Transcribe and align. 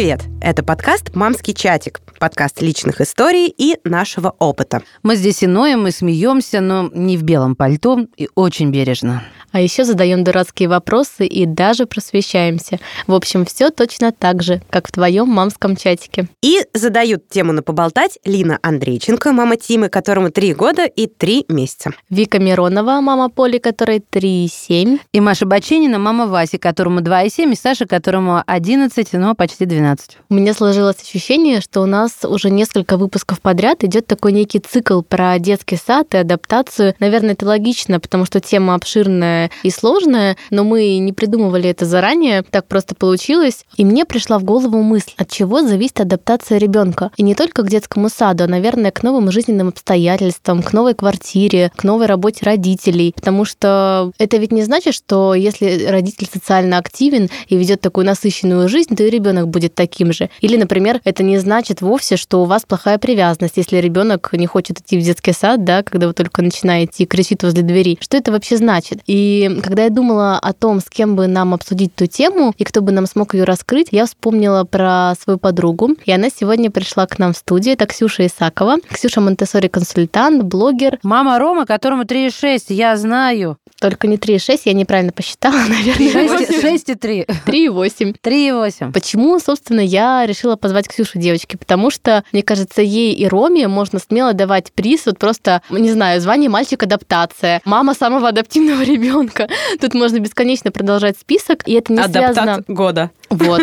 Привет! 0.00 0.29
Это 0.42 0.62
подкаст 0.62 1.14
«Мамский 1.14 1.52
чатик», 1.52 2.00
подкаст 2.18 2.62
личных 2.62 3.02
историй 3.02 3.52
и 3.54 3.76
нашего 3.84 4.34
опыта. 4.38 4.82
Мы 5.02 5.16
здесь 5.16 5.42
и 5.42 5.46
ноем, 5.46 5.86
и 5.86 5.90
смеемся, 5.90 6.62
но 6.62 6.90
не 6.94 7.18
в 7.18 7.22
белом 7.22 7.54
пальто 7.54 8.06
и 8.16 8.28
очень 8.34 8.70
бережно. 8.70 9.22
А 9.52 9.60
еще 9.60 9.84
задаем 9.84 10.22
дурацкие 10.22 10.68
вопросы 10.68 11.26
и 11.26 11.44
даже 11.44 11.86
просвещаемся. 11.86 12.78
В 13.06 13.14
общем, 13.14 13.44
все 13.44 13.70
точно 13.70 14.12
так 14.12 14.42
же, 14.42 14.62
как 14.70 14.88
в 14.88 14.92
твоем 14.92 15.28
мамском 15.28 15.76
чатике. 15.76 16.28
И 16.40 16.64
задают 16.72 17.28
тему 17.28 17.52
на 17.52 17.62
поболтать 17.62 18.18
Лина 18.24 18.58
Андрейченко, 18.62 19.32
мама 19.32 19.56
Тимы, 19.56 19.88
которому 19.88 20.30
три 20.30 20.54
года 20.54 20.84
и 20.84 21.06
три 21.06 21.44
месяца. 21.48 21.90
Вика 22.08 22.38
Миронова, 22.38 23.00
мама 23.00 23.28
Поли, 23.28 23.58
которой 23.58 23.98
3,7. 23.98 25.00
И 25.12 25.20
Маша 25.20 25.46
Баченина, 25.46 25.98
мама 25.98 26.26
Васи, 26.26 26.58
которому 26.58 27.00
2,7, 27.00 27.52
и 27.52 27.56
Саша, 27.56 27.86
которому 27.86 28.42
11, 28.46 29.12
но 29.14 29.34
почти 29.34 29.66
12. 29.66 30.18
У 30.32 30.34
меня 30.34 30.54
сложилось 30.54 31.02
ощущение, 31.02 31.60
что 31.60 31.80
у 31.80 31.86
нас 31.86 32.12
уже 32.22 32.50
несколько 32.50 32.96
выпусков 32.96 33.40
подряд 33.40 33.82
идет 33.82 34.06
такой 34.06 34.30
некий 34.30 34.60
цикл 34.60 35.02
про 35.02 35.36
детский 35.40 35.74
сад 35.74 36.14
и 36.14 36.18
адаптацию. 36.18 36.94
Наверное, 37.00 37.32
это 37.32 37.46
логично, 37.46 37.98
потому 37.98 38.26
что 38.26 38.38
тема 38.38 38.76
обширная 38.76 39.50
и 39.64 39.70
сложное, 39.70 40.36
но 40.50 40.62
мы 40.62 40.98
не 40.98 41.12
придумывали 41.12 41.68
это 41.68 41.84
заранее, 41.84 42.44
так 42.48 42.68
просто 42.68 42.94
получилось. 42.94 43.64
И 43.76 43.84
мне 43.84 44.04
пришла 44.04 44.38
в 44.38 44.44
голову 44.44 44.80
мысль, 44.82 45.10
от 45.16 45.32
чего 45.32 45.62
зависит 45.62 46.00
адаптация 46.00 46.58
ребенка. 46.58 47.10
И 47.16 47.24
не 47.24 47.34
только 47.34 47.64
к 47.64 47.68
детскому 47.68 48.08
саду, 48.08 48.44
а, 48.44 48.46
наверное, 48.46 48.92
к 48.92 49.02
новым 49.02 49.32
жизненным 49.32 49.66
обстоятельствам, 49.66 50.62
к 50.62 50.72
новой 50.72 50.94
квартире, 50.94 51.72
к 51.74 51.82
новой 51.82 52.06
работе 52.06 52.44
родителей. 52.46 53.14
Потому 53.16 53.44
что 53.44 54.12
это 54.18 54.36
ведь 54.36 54.52
не 54.52 54.62
значит, 54.62 54.94
что 54.94 55.34
если 55.34 55.86
родитель 55.86 56.28
социально 56.32 56.78
активен 56.78 57.28
и 57.48 57.56
ведет 57.56 57.80
такую 57.80 58.06
насыщенную 58.06 58.68
жизнь, 58.68 58.94
то 58.94 59.02
и 59.02 59.10
ребенок 59.10 59.48
будет 59.48 59.74
таким 59.74 60.12
же. 60.12 60.19
Или, 60.40 60.56
например, 60.56 61.00
это 61.04 61.22
не 61.22 61.38
значит 61.38 61.80
вовсе, 61.80 62.16
что 62.16 62.42
у 62.42 62.44
вас 62.44 62.64
плохая 62.66 62.98
привязанность, 62.98 63.56
если 63.56 63.78
ребенок 63.78 64.30
не 64.32 64.46
хочет 64.46 64.80
идти 64.80 64.98
в 64.98 65.02
детский 65.02 65.32
сад, 65.32 65.64
да, 65.64 65.82
когда 65.82 66.08
вы 66.08 66.12
только 66.12 66.42
начинаете 66.42 67.04
и 67.04 67.06
кричит 67.06 67.42
возле 67.42 67.62
двери. 67.62 67.96
Что 68.00 68.16
это 68.16 68.32
вообще 68.32 68.56
значит? 68.56 69.00
И 69.06 69.30
и 69.30 69.60
когда 69.62 69.84
я 69.84 69.90
думала 69.90 70.38
о 70.38 70.52
том, 70.52 70.80
с 70.80 70.88
кем 70.88 71.14
бы 71.14 71.26
нам 71.28 71.54
обсудить 71.54 71.94
ту 71.94 72.06
тему 72.06 72.52
и 72.58 72.64
кто 72.64 72.80
бы 72.80 72.90
нам 72.90 73.06
смог 73.06 73.34
ее 73.34 73.44
раскрыть, 73.44 73.88
я 73.90 74.06
вспомнила 74.06 74.64
про 74.64 75.14
свою 75.22 75.38
подругу. 75.38 75.90
И 76.04 76.10
она 76.10 76.30
сегодня 76.30 76.70
пришла 76.70 77.06
к 77.06 77.18
нам 77.18 77.32
в 77.32 77.36
студию. 77.36 77.74
Это 77.74 77.86
Ксюша 77.86 78.26
Исакова. 78.26 78.78
Ксюша 78.90 79.20
Монтесори 79.20 79.68
консультант, 79.68 80.42
блогер. 80.42 80.98
Мама 81.02 81.38
Рома, 81.38 81.64
которому 81.64 82.02
3,6, 82.02 82.64
я 82.70 82.96
знаю. 82.96 83.58
Только 83.80 84.08
не 84.08 84.16
3,6, 84.16 84.62
я 84.64 84.72
неправильно 84.72 85.12
посчитала, 85.12 85.54
наверное. 85.68 86.38
6,3. 86.38 87.26
3,8. 87.46 88.16
3,8. 88.22 88.92
Почему, 88.92 89.38
собственно, 89.38 89.80
я 89.80 90.09
решила 90.26 90.56
позвать 90.56 90.88
Ксюшу 90.88 91.18
девочки? 91.18 91.56
Потому 91.56 91.90
что, 91.90 92.24
мне 92.32 92.42
кажется, 92.42 92.82
ей 92.82 93.14
и 93.14 93.26
Роме 93.26 93.68
можно 93.68 93.98
смело 93.98 94.32
давать 94.32 94.72
приз, 94.72 95.06
вот 95.06 95.18
просто, 95.18 95.62
не 95.70 95.90
знаю, 95.90 96.20
звание 96.20 96.50
мальчик-адаптация, 96.50 97.60
мама 97.64 97.94
самого 97.94 98.28
адаптивного 98.28 98.82
ребенка. 98.84 99.48
Тут 99.80 99.94
можно 99.94 100.18
бесконечно 100.18 100.70
продолжать 100.70 101.18
список, 101.18 101.66
и 101.66 101.72
это 101.74 101.92
не 101.92 102.00
Адаптат 102.00 102.34
связано... 102.34 102.64
года. 102.68 103.10
Вот. 103.30 103.62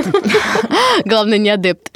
Главное, 1.06 1.38
не 1.38 1.50
адепт. 1.50 1.92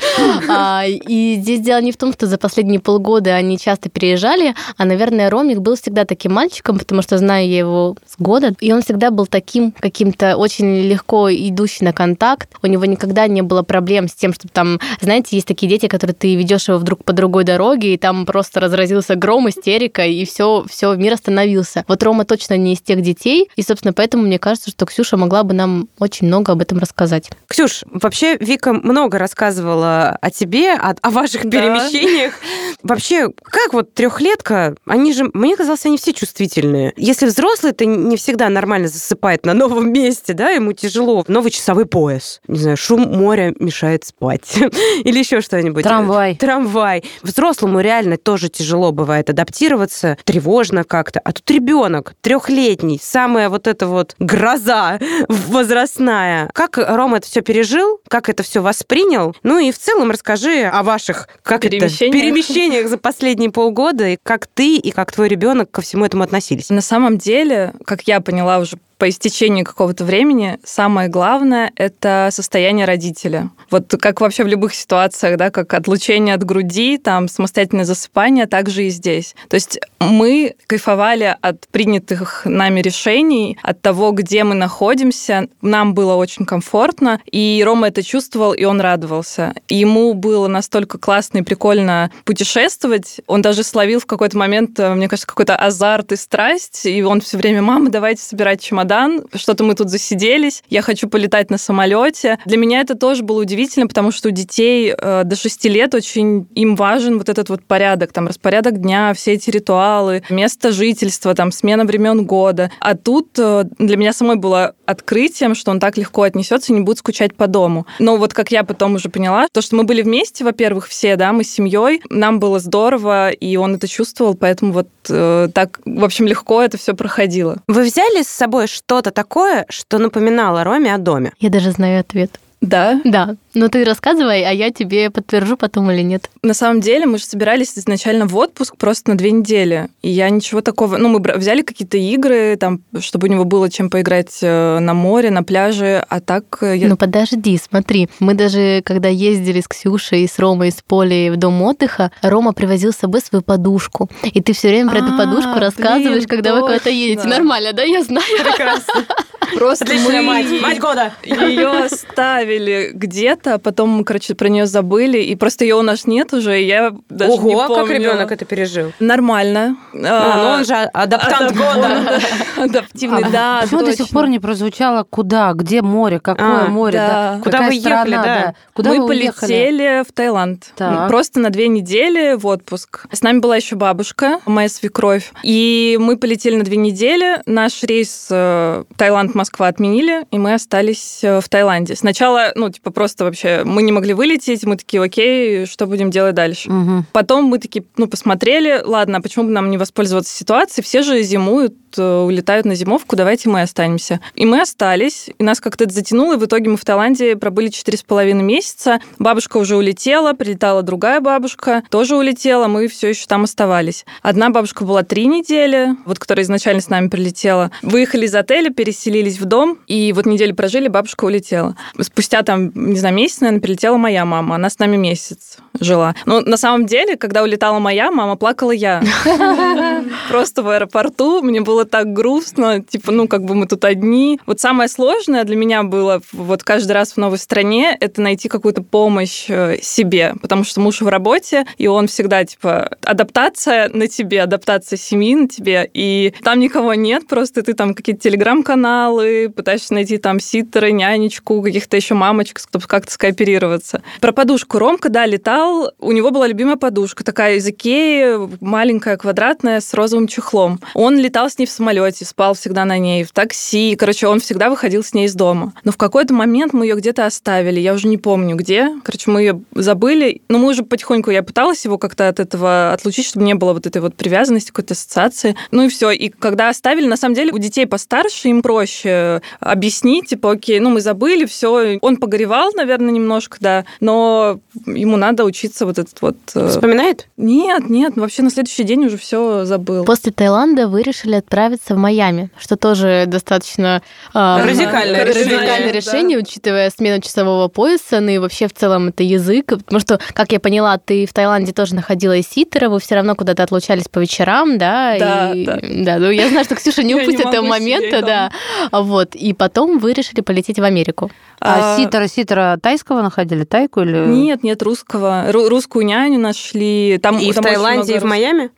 А, 0.50 0.84
и 0.86 1.38
здесь 1.40 1.62
дело 1.62 1.82
не 1.82 1.94
в 1.94 1.98
том, 1.98 2.12
что 2.12 2.28
за 2.28 2.38
последние 2.38 2.82
полгода 2.82 3.34
они 3.34 3.58
часто 3.58 3.90
переезжали, 3.90 4.56
а, 4.78 4.86
наверное, 4.86 5.30
Ромик 5.30 5.60
был 5.60 5.76
всегда 5.76 6.04
таким 6.04 6.34
мальчиком, 6.34 6.78
потому 6.78 7.02
что 7.02 7.18
знаю 7.18 7.48
я 7.48 7.60
его 7.60 7.96
с 8.06 8.22
года, 8.22 8.54
и 8.60 8.74
он 8.74 8.82
всегда 8.82 9.10
был 9.10 9.26
таким 9.26 9.72
каким-то 9.72 10.36
очень 10.36 10.82
легко 10.82 11.32
идущий 11.32 11.86
на 11.86 11.94
контакт. 11.94 12.50
У 12.62 12.68
него 12.68 12.84
никогда 12.86 13.28
не 13.28 13.42
было 13.42 13.64
проблем 13.64 14.10
с 14.10 14.14
тем, 14.14 14.34
что 14.34 14.50
там, 14.50 14.80
знаете, 15.00 15.38
есть 15.38 15.48
такие 15.48 15.70
дети, 15.70 15.88
которые 15.88 16.14
ты 16.14 16.36
ведешь 16.36 16.68
его 16.68 16.78
вдруг 16.78 17.06
по 17.06 17.14
другой 17.14 17.46
дороге, 17.46 17.94
и 17.94 17.98
там 17.98 18.26
просто 18.26 18.60
разразился 18.60 19.16
гром, 19.16 19.48
истерика, 19.50 20.06
и 20.06 20.26
все, 20.26 20.66
все 20.70 20.94
мир 20.96 21.14
остановился. 21.14 21.86
Вот 21.88 22.04
Рома 22.04 22.26
точно 22.26 22.58
не 22.58 22.74
из 22.74 22.82
тех 22.82 23.02
детей, 23.02 23.50
и, 23.56 23.64
собственно, 23.64 23.94
поэтому 23.94 24.24
мне 24.24 24.40
кажется, 24.40 24.72
что 24.72 24.86
Ксюша 24.86 25.16
могла 25.16 25.44
бы 25.44 25.54
нам 25.54 25.88
очень 26.00 26.28
много 26.28 26.52
об 26.52 26.62
этом 26.62 26.78
рассказать. 26.80 27.30
Ксюш, 27.62 27.84
вообще 27.86 28.38
Вика 28.38 28.74
много 28.74 29.20
рассказывала 29.20 30.18
о 30.20 30.32
тебе, 30.32 30.74
о, 30.74 30.96
о 31.00 31.10
ваших 31.12 31.46
да. 31.46 31.60
перемещениях. 31.62 32.34
Вообще, 32.82 33.30
как 33.44 33.74
вот 33.74 33.94
трехлетка, 33.94 34.76
они 34.88 35.14
же, 35.14 35.30
мне 35.34 35.56
казалось, 35.56 35.86
они 35.86 35.98
все 35.98 36.14
чувствительные. 36.14 36.94
Если 36.98 37.28
взрослый, 37.28 37.74
то 37.74 37.86
не 37.86 38.18
всегда 38.18 38.50
нормально 38.50 38.88
засыпает 38.88 39.46
на 39.46 39.54
новом 39.54 39.94
месте, 39.94 40.34
да, 40.34 40.50
ему 40.50 40.74
тяжело. 40.74 41.24
Новый 41.28 41.52
часовой 41.52 41.86
пояс. 41.86 42.42
Не 42.48 42.58
знаю, 42.58 42.78
шум 42.78 43.02
моря 43.02 43.54
мешает 43.60 44.06
спать. 44.06 44.58
Или 45.04 45.20
еще 45.20 45.42
что-нибудь. 45.42 45.84
Трамвай. 45.84 46.36
Трамвай. 46.36 47.04
Взрослому 47.22 47.82
реально 47.82 48.18
тоже 48.18 48.50
тяжело 48.50 48.92
бывает 48.92 49.30
адаптироваться, 49.30 50.18
тревожно 50.24 50.84
как-то. 50.84 51.20
А 51.20 51.32
тут 51.32 51.50
ребенок 51.52 52.16
трехлетний, 52.22 53.00
самая 53.02 53.50
вот 53.50 53.68
эта 53.68 53.86
вот 53.86 54.16
гроза 54.18 55.00
возрастная. 55.28 56.50
Как 56.54 56.80
Рома 56.80 57.18
это 57.18 57.28
все 57.28 57.42
пережил? 57.52 58.00
Как 58.08 58.30
это 58.30 58.44
все 58.44 58.62
воспринял? 58.62 59.36
Ну 59.44 59.60
и 59.60 59.72
в 59.72 59.78
целом 59.78 60.12
расскажи 60.12 60.64
о 60.64 60.84
ваших 60.84 61.28
как 61.44 61.62
перемещениях. 61.62 62.16
Это, 62.16 62.26
перемещениях 62.26 62.88
за 62.88 62.98
последние 62.98 63.52
полгода, 63.52 64.08
и 64.08 64.18
как 64.22 64.48
ты 64.48 64.78
и 64.78 64.92
как 64.92 65.12
твой 65.12 65.28
ребенок 65.28 65.70
ко 65.70 65.82
всему 65.82 66.06
этому 66.06 66.24
относились. 66.24 66.70
На 66.70 66.82
самом 66.82 67.18
деле, 67.18 67.74
как 67.86 68.04
я 68.04 68.22
поняла 68.22 68.60
уже 68.60 68.78
по 69.02 69.10
истечении 69.10 69.64
какого-то 69.64 70.06
времени 70.06 70.60
самое 70.64 71.10
главное— 71.10 71.72
это 71.76 72.30
состояние 72.32 72.86
родителя. 72.86 73.50
Вот 73.72 73.92
как 74.00 74.22
вообще 74.22 74.44
в 74.44 74.48
любых 74.48 74.76
ситуациях, 74.76 75.38
да, 75.38 75.50
как 75.50 75.74
отлучение 75.74 76.36
от 76.36 76.44
груди, 76.44 77.00
там, 77.00 77.28
самостоятельное 77.28 77.86
засыпание, 77.86 78.46
так 78.46 78.70
же 78.70 78.86
и 78.86 78.90
здесь. 78.92 79.34
То 79.50 79.56
есть 79.56 79.80
мы 80.00 80.54
кайфовали 80.68 81.36
от 81.42 81.68
принятых 81.70 82.44
нами 82.46 82.82
решений, 82.82 83.58
от 83.64 83.82
того, 83.82 84.12
где 84.12 84.44
мы 84.44 84.54
находимся. 84.54 85.48
Нам 85.64 85.96
было 85.96 86.14
очень 86.14 86.46
комфортно, 86.46 87.20
и 87.26 87.64
Рома 87.66 87.88
это 87.88 88.04
чувствовал, 88.04 88.54
и 88.54 88.66
он 88.66 88.82
радовался. 88.82 89.56
Ему 89.68 90.14
было 90.14 90.48
настолько 90.48 91.00
классно 91.00 91.40
и 91.40 91.42
прикольно 91.42 92.12
путешествовать. 92.24 93.20
Он 93.26 93.42
даже 93.42 93.64
словил 93.64 94.00
в 94.00 94.06
какой-то 94.06 94.38
момент, 94.38 94.78
мне 94.78 95.10
кажется, 95.10 95.26
какой-то 95.26 95.56
азарт 95.56 96.12
и 96.12 96.18
страсть, 96.18 96.86
и 96.86 97.02
он 97.02 97.20
все 97.22 97.38
время, 97.38 97.64
мама, 97.64 97.90
давайте 97.90 98.22
собирать 98.22 98.62
чемодан 98.62 98.91
чемодан, 98.92 99.24
что-то 99.34 99.64
мы 99.64 99.76
тут 99.76 99.90
засиделись, 99.90 100.64
я 100.70 100.82
хочу 100.82 101.08
полетать 101.08 101.50
на 101.50 101.58
самолете. 101.58 102.40
Для 102.46 102.58
меня 102.58 102.82
это 102.82 102.96
тоже 102.96 103.24
было 103.24 103.42
удивительно, 103.42 103.88
потому 103.88 104.12
что 104.12 104.30
у 104.30 104.32
детей 104.32 104.94
э, 104.98 105.24
до 105.24 105.36
6 105.36 105.66
лет 105.66 105.96
очень 105.96 106.48
им 106.56 106.76
важен 106.76 107.18
вот 107.18 107.30
этот 107.30 107.50
вот 107.50 107.64
порядок, 107.64 108.12
там 108.12 108.28
распорядок 108.28 108.82
дня, 108.82 109.14
все 109.14 109.34
эти 109.34 109.50
ритуалы, 109.50 110.24
место 110.30 110.72
жительства, 110.72 111.34
там 111.34 111.52
смена 111.52 111.86
времен 111.86 112.26
года. 112.26 112.72
А 112.80 112.96
тут 112.96 113.30
э, 113.38 113.66
для 113.78 113.98
меня 113.98 114.14
самой 114.14 114.36
было 114.36 114.74
открытием, 114.86 115.56
что 115.56 115.72
он 115.72 115.80
так 115.80 115.98
легко 115.98 116.24
отнесется 116.24 116.74
и 116.74 116.76
не 116.76 116.82
будет 116.82 117.00
скучать 117.00 117.36
по 117.36 117.48
дому. 117.48 117.86
Но 118.00 118.18
вот 118.18 118.34
как 118.34 118.52
я 118.52 118.64
потом 118.64 118.96
уже 118.96 119.10
поняла, 119.10 119.48
то, 119.52 119.62
что 119.62 119.76
мы 119.76 119.84
были 119.84 120.02
вместе, 120.02 120.44
во-первых, 120.44 120.88
все, 120.88 121.16
да, 121.16 121.32
мы 121.32 121.44
с 121.44 121.52
семьей, 121.52 122.02
нам 122.10 122.40
было 122.40 122.60
здорово, 122.60 123.30
и 123.30 123.56
он 123.56 123.76
это 123.76 123.88
чувствовал, 123.88 124.36
поэтому 124.36 124.74
вот 124.74 124.88
э, 125.10 125.48
так, 125.54 125.80
в 125.86 126.04
общем, 126.04 126.28
легко 126.28 126.62
это 126.62 126.78
все 126.78 126.94
проходило. 126.94 127.62
Вы 127.68 127.84
взяли 127.84 128.24
с 128.24 128.28
собой 128.28 128.68
что-то 128.86 129.12
такое, 129.12 129.66
что 129.70 130.00
напоминало 130.00 130.66
Роме 130.66 130.94
о 130.94 130.98
доме? 130.98 131.32
Я 131.40 131.50
даже 131.50 131.72
знаю 131.72 132.02
ответ. 132.02 132.40
Да? 132.62 133.02
Да. 133.04 133.36
Ну 133.56 133.70
ты 133.70 133.84
рассказывай, 133.84 134.44
а 134.44 134.52
я 134.52 134.72
тебе 134.72 135.10
подтвержу 135.10 135.58
потом 135.58 135.90
или 135.90 136.02
нет. 136.02 136.30
На 136.44 136.54
самом 136.54 136.80
деле 136.80 137.08
мы 137.08 137.18
же 137.18 137.26
собирались 137.26 137.78
изначально 137.78 138.28
в 138.28 138.38
отпуск 138.38 138.78
просто 138.78 139.10
на 139.12 139.18
две 139.18 139.32
недели. 139.32 139.90
И 140.04 140.10
я 140.10 140.30
ничего 140.30 140.62
такого... 140.62 140.98
Ну, 140.98 141.10
мы 141.10 141.20
взяли 141.20 141.64
какие-то 141.64 141.98
игры, 141.98 142.56
там, 142.58 142.82
чтобы 143.00 143.28
у 143.28 143.32
него 143.32 143.46
было 143.46 143.70
чем 143.70 143.90
поиграть 143.90 144.38
э, 144.42 144.80
на 144.80 144.94
море, 144.94 145.32
на 145.32 145.44
пляже, 145.44 146.06
а 146.08 146.22
так... 146.22 146.60
Э, 146.62 146.78
я... 146.78 146.88
Ну 146.88 146.98
подожди, 146.98 147.58
смотри. 147.58 148.10
Мы 148.20 148.36
даже, 148.36 148.82
когда 148.86 149.10
ездили 149.10 149.60
с 149.60 149.68
Ксюшей, 149.68 150.28
с 150.28 150.38
Ромой, 150.38 150.72
с 150.72 150.84
Полей 150.88 151.32
в 151.32 151.38
дом 151.38 151.62
отдыха, 151.64 152.12
Рома 152.22 152.54
привозил 152.54 152.94
с 152.94 152.98
собой 152.98 153.22
свою 153.22 153.42
подушку. 153.42 154.08
И 154.22 154.40
ты 154.40 154.54
все 154.54 154.70
время 154.70 154.92
про 154.92 155.00
эту 155.00 155.16
а, 155.16 155.18
подушку 155.18 155.60
рассказываешь, 155.60 156.28
когда 156.28 156.54
вы 156.54 156.62
куда-то 156.62 156.92
едете. 156.92 157.28
Нормально, 157.28 157.74
да? 157.74 157.84
Я 157.84 158.04
знаю. 158.04 158.24
Прекрасно. 158.38 158.94
Просто 159.56 159.86
мы 159.94 160.22
мать, 160.22 160.46
мать 160.62 160.80
года. 160.80 161.14
Ее 161.24 161.86
оставили 161.86 162.92
где-то, 162.94 163.56
а 163.56 163.58
потом, 163.60 164.04
короче, 164.04 164.36
про 164.36 164.48
нее 164.48 164.66
забыли, 164.66 165.20
и 165.20 165.36
просто 165.36 165.66
ее 165.66 165.76
у 165.76 165.82
нас 165.82 166.08
нет 166.08 166.34
уже, 166.34 166.62
и 166.62 166.66
я 166.66 166.94
даже 167.10 167.32
Ого, 167.32 167.50
не 167.50 167.56
помню. 167.56 167.76
как 167.76 167.90
ребенок 167.90 168.32
это 168.32 168.46
пережил? 168.46 168.92
Нормально. 169.00 169.78
А, 169.94 170.44
ну 170.44 170.50
он 170.50 170.66
же 170.66 170.74
адаптант 170.74 171.56
года. 171.56 172.20
Адаптивный, 172.58 173.26
да. 173.32 173.62
Почему 173.64 173.86
до 173.86 173.96
сих 173.96 174.10
пор 174.10 174.28
не 174.28 174.40
прозвучало 174.40 175.04
куда, 175.04 175.54
где 175.54 175.82
море, 175.82 176.20
какое 176.20 176.68
море, 176.68 177.00
да? 177.00 177.40
Куда 177.44 177.62
вы 177.64 177.76
ехали, 177.76 178.16
да? 178.16 178.56
Куда 178.74 178.92
Мы 178.94 179.08
полетели 179.08 180.04
в 180.08 180.12
Таиланд. 180.12 180.74
Просто 181.08 181.40
на 181.40 181.50
две 181.50 181.68
недели 181.68 182.36
в 182.36 182.46
отпуск. 182.48 183.06
С 183.12 183.22
нами 183.22 183.40
была 183.40 183.56
еще 183.58 183.76
бабушка, 183.76 184.40
моя 184.46 184.70
свекровь, 184.70 185.32
и 185.44 185.98
мы 186.00 186.18
полетели 186.18 186.56
на 186.56 186.64
две 186.64 186.78
недели. 186.78 187.42
Наш 187.46 187.84
рейс 187.84 188.28
э, 188.30 188.84
Таиланд 188.98 189.36
Москва 189.42 189.70
отменили, 189.70 190.28
и 190.30 190.38
мы 190.38 190.54
остались 190.54 191.24
э, 191.24 191.42
в 191.42 191.50
Таиланде. 191.50 191.96
Сначала, 191.96 192.52
ну, 192.54 192.70
типа, 192.70 192.92
просто 192.92 193.24
вообще 193.24 193.64
мы 193.66 193.82
не 193.82 193.92
могли 193.92 194.14
вылететь, 194.14 194.64
мы 194.66 194.78
такие, 194.78 195.02
окей, 195.02 195.66
что 195.66 195.88
будем 195.88 196.12
делать 196.12 196.36
дальше? 196.36 196.70
Угу. 196.70 197.06
Потом 197.12 197.46
мы 197.46 197.58
такие, 197.58 197.84
ну, 197.98 198.06
посмотрели, 198.08 198.84
ладно, 198.86 199.18
а 199.18 199.22
почему 199.22 199.46
бы 199.46 199.50
нам 199.50 199.72
не 199.72 199.80
воспользоваться 199.80 200.32
ситуацией? 200.32 200.86
Все 200.86 201.02
же 201.02 201.24
зимуют, 201.24 201.74
э, 201.98 202.04
улетают 202.04 202.68
на 202.68 202.76
зимовку, 202.76 203.16
давайте 203.16 203.50
мы 203.50 203.64
останемся. 203.64 204.20
И 204.36 204.46
мы 204.46 204.62
остались, 204.62 205.32
и 205.36 205.44
нас 205.44 205.60
как-то 205.60 205.86
это 205.86 205.94
затянуло, 205.94 206.34
и 206.34 206.38
в 206.38 206.46
итоге 206.46 206.70
мы 206.70 206.78
в 206.78 206.86
Таиланде 206.86 207.36
пробыли 207.36 207.70
четыре 207.70 207.98
с 207.98 208.04
половиной 208.04 208.44
месяца. 208.44 209.00
Бабушка 209.18 209.58
уже 209.58 209.76
улетела, 209.76 210.34
прилетала 210.34 210.84
другая 210.84 211.20
бабушка, 211.20 211.82
тоже 211.90 212.16
улетела, 212.16 212.68
мы 212.68 212.88
все 212.88 213.10
еще 213.10 213.26
там 213.26 213.46
оставались. 213.46 214.06
Одна 214.22 214.52
бабушка 214.52 214.86
была 214.86 215.02
три 215.02 215.26
недели, 215.26 215.96
вот 216.06 216.20
которая 216.20 216.44
изначально 216.44 216.82
с 216.82 216.90
нами 216.90 217.08
прилетела. 217.08 217.72
Выехали 217.82 218.28
из 218.28 218.36
отеля, 218.36 218.70
переселились 218.70 219.31
в 219.40 219.46
дом, 219.46 219.80
и 219.88 220.14
вот 220.14 220.26
неделю 220.26 220.56
прожили, 220.56 220.88
бабушка 220.88 221.26
улетела. 221.26 221.76
Спустя 222.00 222.42
там, 222.44 222.72
не 222.76 222.98
знаю, 222.98 223.16
месяц, 223.16 223.42
наверное, 223.42 223.62
прилетела 223.62 223.98
моя 223.98 224.26
мама, 224.26 224.56
она 224.56 224.70
с 224.70 224.80
нами 224.80 224.98
месяц 224.98 225.58
жила. 225.80 226.16
Но 226.26 226.42
на 226.42 226.58
самом 226.58 226.86
деле, 226.86 227.18
когда 227.18 227.44
улетала 227.44 227.80
моя 227.80 228.12
мама, 228.12 228.36
плакала 228.36 228.72
я. 228.72 229.04
Просто 230.30 230.64
в 230.64 230.70
аэропорту, 230.70 231.42
мне 231.42 231.62
было 231.62 231.86
так 231.86 232.14
грустно, 232.14 232.82
типа, 232.82 233.12
ну, 233.12 233.28
как 233.28 233.44
бы 233.44 233.56
мы 233.56 233.68
тут 233.68 233.86
одни. 233.86 234.40
Вот 234.46 234.60
самое 234.60 234.90
сложное 234.90 235.44
для 235.44 235.56
меня 235.56 235.84
было 235.84 236.22
вот 236.32 236.64
каждый 236.64 236.92
раз 236.94 237.14
в 237.14 237.18
новой 237.18 237.38
стране, 237.38 237.96
это 238.00 238.22
найти 238.22 238.50
какую-то 238.50 238.82
помощь 238.84 239.46
э, 239.50 239.78
себе, 239.82 240.36
потому 240.42 240.64
что 240.64 240.82
муж 240.82 241.02
в 241.02 241.08
работе, 241.08 241.66
и 241.78 241.88
он 241.88 242.08
всегда, 242.08 242.44
типа, 242.44 242.98
адаптация 243.04 243.90
на 243.90 244.08
тебе, 244.08 244.42
адаптация 244.42 244.98
семьи 244.98 245.36
на 245.36 245.48
тебе, 245.48 245.90
и 245.94 246.34
там 246.44 246.60
никого 246.60 246.94
нет, 246.94 247.28
просто 247.28 247.62
ты 247.62 247.74
там 247.74 247.94
какие-то 247.94 248.22
телеграм-каналы, 248.22 249.21
пытаешься 249.56 249.94
найти 249.94 250.18
там 250.18 250.40
ситеры, 250.40 250.92
нянечку, 250.92 251.62
каких-то 251.62 251.98
еще 251.98 252.14
мамочек, 252.14 252.60
чтобы 252.60 252.86
как-то 252.88 253.12
скооперироваться. 253.12 254.02
Про 254.20 254.32
подушку 254.32 254.80
Ромка, 254.80 255.10
да, 255.10 255.26
летал, 255.26 255.94
у 256.00 256.12
него 256.12 256.32
была 256.32 256.48
любимая 256.48 256.76
подушка, 256.76 257.24
такая 257.24 257.56
из 257.56 257.68
Икеи, 257.68 258.50
маленькая, 258.60 259.18
квадратная, 259.18 259.82
с 259.82 259.94
розовым 259.94 260.28
чехлом. 260.28 260.80
Он 260.94 261.18
летал 261.18 261.50
с 261.50 261.58
ней 261.58 261.66
в 261.66 261.72
самолете, 261.72 262.26
спал 262.26 262.54
всегда 262.54 262.86
на 262.86 262.98
ней, 262.98 263.24
в 263.24 263.32
такси, 263.32 263.96
короче, 263.96 264.28
он 264.28 264.40
всегда 264.40 264.70
выходил 264.70 265.04
с 265.04 265.14
ней 265.14 265.26
из 265.26 265.36
дома. 265.36 265.74
Но 265.84 265.92
в 265.92 265.98
какой-то 265.98 266.34
момент 266.34 266.74
мы 266.74 266.86
ее 266.86 266.96
где-то 266.96 267.26
оставили, 267.26 267.80
я 267.80 267.94
уже 267.94 268.08
не 268.08 268.18
помню 268.18 268.56
где, 268.56 268.90
короче, 269.04 269.32
мы 269.32 269.42
ее 269.42 269.62
забыли, 269.74 270.42
но 270.50 270.58
мы 270.58 270.70
уже 270.70 270.84
потихоньку, 270.84 271.32
я 271.32 271.44
пыталась 271.44 271.84
его 271.86 271.98
как-то 271.98 272.28
от 272.28 272.40
этого 272.40 272.94
отлучить, 272.94 273.26
чтобы 273.26 273.46
не 273.46 273.56
было 273.56 273.74
вот 273.74 273.88
этой 273.88 274.02
вот 274.02 274.16
привязанности, 274.16 274.70
какой-то 274.70 274.94
ассоциации. 274.94 275.56
Ну 275.72 275.84
и 275.84 275.90
все. 275.90 276.12
И 276.12 276.30
когда 276.30 276.70
оставили, 276.70 277.08
на 277.08 277.18
самом 277.18 277.36
деле, 277.36 277.52
у 277.52 277.58
детей 277.58 277.86
постарше 277.86 278.50
им 278.50 278.62
проще 278.62 279.11
объяснить, 279.60 280.30
типа, 280.30 280.52
окей, 280.52 280.80
ну 280.80 280.90
мы 280.90 281.02
забыли, 281.02 281.46
все. 281.46 281.98
Он 282.02 282.18
погоревал, 282.18 282.72
наверное, 282.76 283.12
немножко, 283.12 283.58
да, 283.60 283.86
но 284.00 284.60
ему 284.86 285.18
надо 285.18 285.44
учиться 285.44 285.86
вот 285.86 286.00
этот 286.00 286.22
вот... 286.22 286.38
э, 286.56 286.68
Вспоминает? 286.68 287.28
Нет, 287.38 287.90
нет, 287.90 288.14
вообще 288.16 288.42
на 288.42 288.50
следующий 288.52 288.84
день 288.84 289.06
уже 289.06 289.18
все 289.18 289.66
забыл. 289.66 290.06
После 290.06 290.32
Таиланда 290.32 290.88
вы 290.88 291.04
решили 291.04 291.36
отправиться 291.36 291.96
в 291.96 291.98
Майами, 291.98 292.50
что 292.60 292.76
тоже 292.76 293.26
достаточно 293.28 294.02
а, 294.34 294.64
Радикальное 294.66 295.26
радикальное 295.26 295.92
решение, 295.92 296.12
решение, 296.12 296.38
учитывая 296.38 296.90
смену 296.90 297.22
часового 297.22 297.68
пояса, 297.68 298.20
ну 298.20 298.30
и 298.30 298.38
вообще 298.38 298.68
в 298.68 298.74
целом 298.74 299.10
это 299.10 299.24
язык. 299.24 299.68
Потому 299.68 300.00
что, 300.00 300.20
как 300.34 300.52
я 300.52 300.60
поняла, 300.60 300.98
ты 300.98 301.26
в 301.26 301.34
Таиланде 301.34 301.74
тоже 301.74 301.96
находила 301.96 302.36
и 302.36 302.42
ситера, 302.44 302.90
вы 302.90 303.00
все 303.00 303.16
равно 303.16 303.36
куда-то 303.36 303.64
отлучались 303.64 304.08
по 304.08 304.20
вечерам, 304.20 304.78
да? 304.78 305.18
Да, 305.20 305.54
и, 305.54 305.66
да. 305.66 305.80
да. 305.82 306.18
Ну, 306.20 306.30
я 306.30 306.50
знаю, 306.50 306.66
что 306.66 306.76
Ксюша 306.76 307.04
не 307.04 307.16
упустит 307.16 307.46
этого 307.46 307.66
момента, 307.66 308.22
да. 308.22 308.52
Вот. 308.92 309.36
И 309.36 309.54
потом 309.54 310.00
вы 310.00 310.14
решили 310.14 310.42
полететь 310.42 310.80
в 310.80 310.84
Америку. 310.84 311.32
А, 311.60 311.98
ситера, 311.98 312.28
ситера 312.28 312.78
тайского 312.82 313.22
находили, 313.22 313.64
тайку 313.64 314.02
или... 314.02 314.26
Нет, 314.26 314.64
нет, 314.64 314.82
русского. 314.84 315.52
Ру- 315.52 315.70
русскую 315.70 316.06
няню 316.06 316.40
нашли. 316.40 317.20
Там, 317.22 317.38
И 317.38 317.52
в 317.52 317.56
там 317.56 317.64
очень 317.66 317.76
Таиланде, 317.76 318.16
и 318.16 318.20
в 318.20 318.24
Майами? 318.24 318.72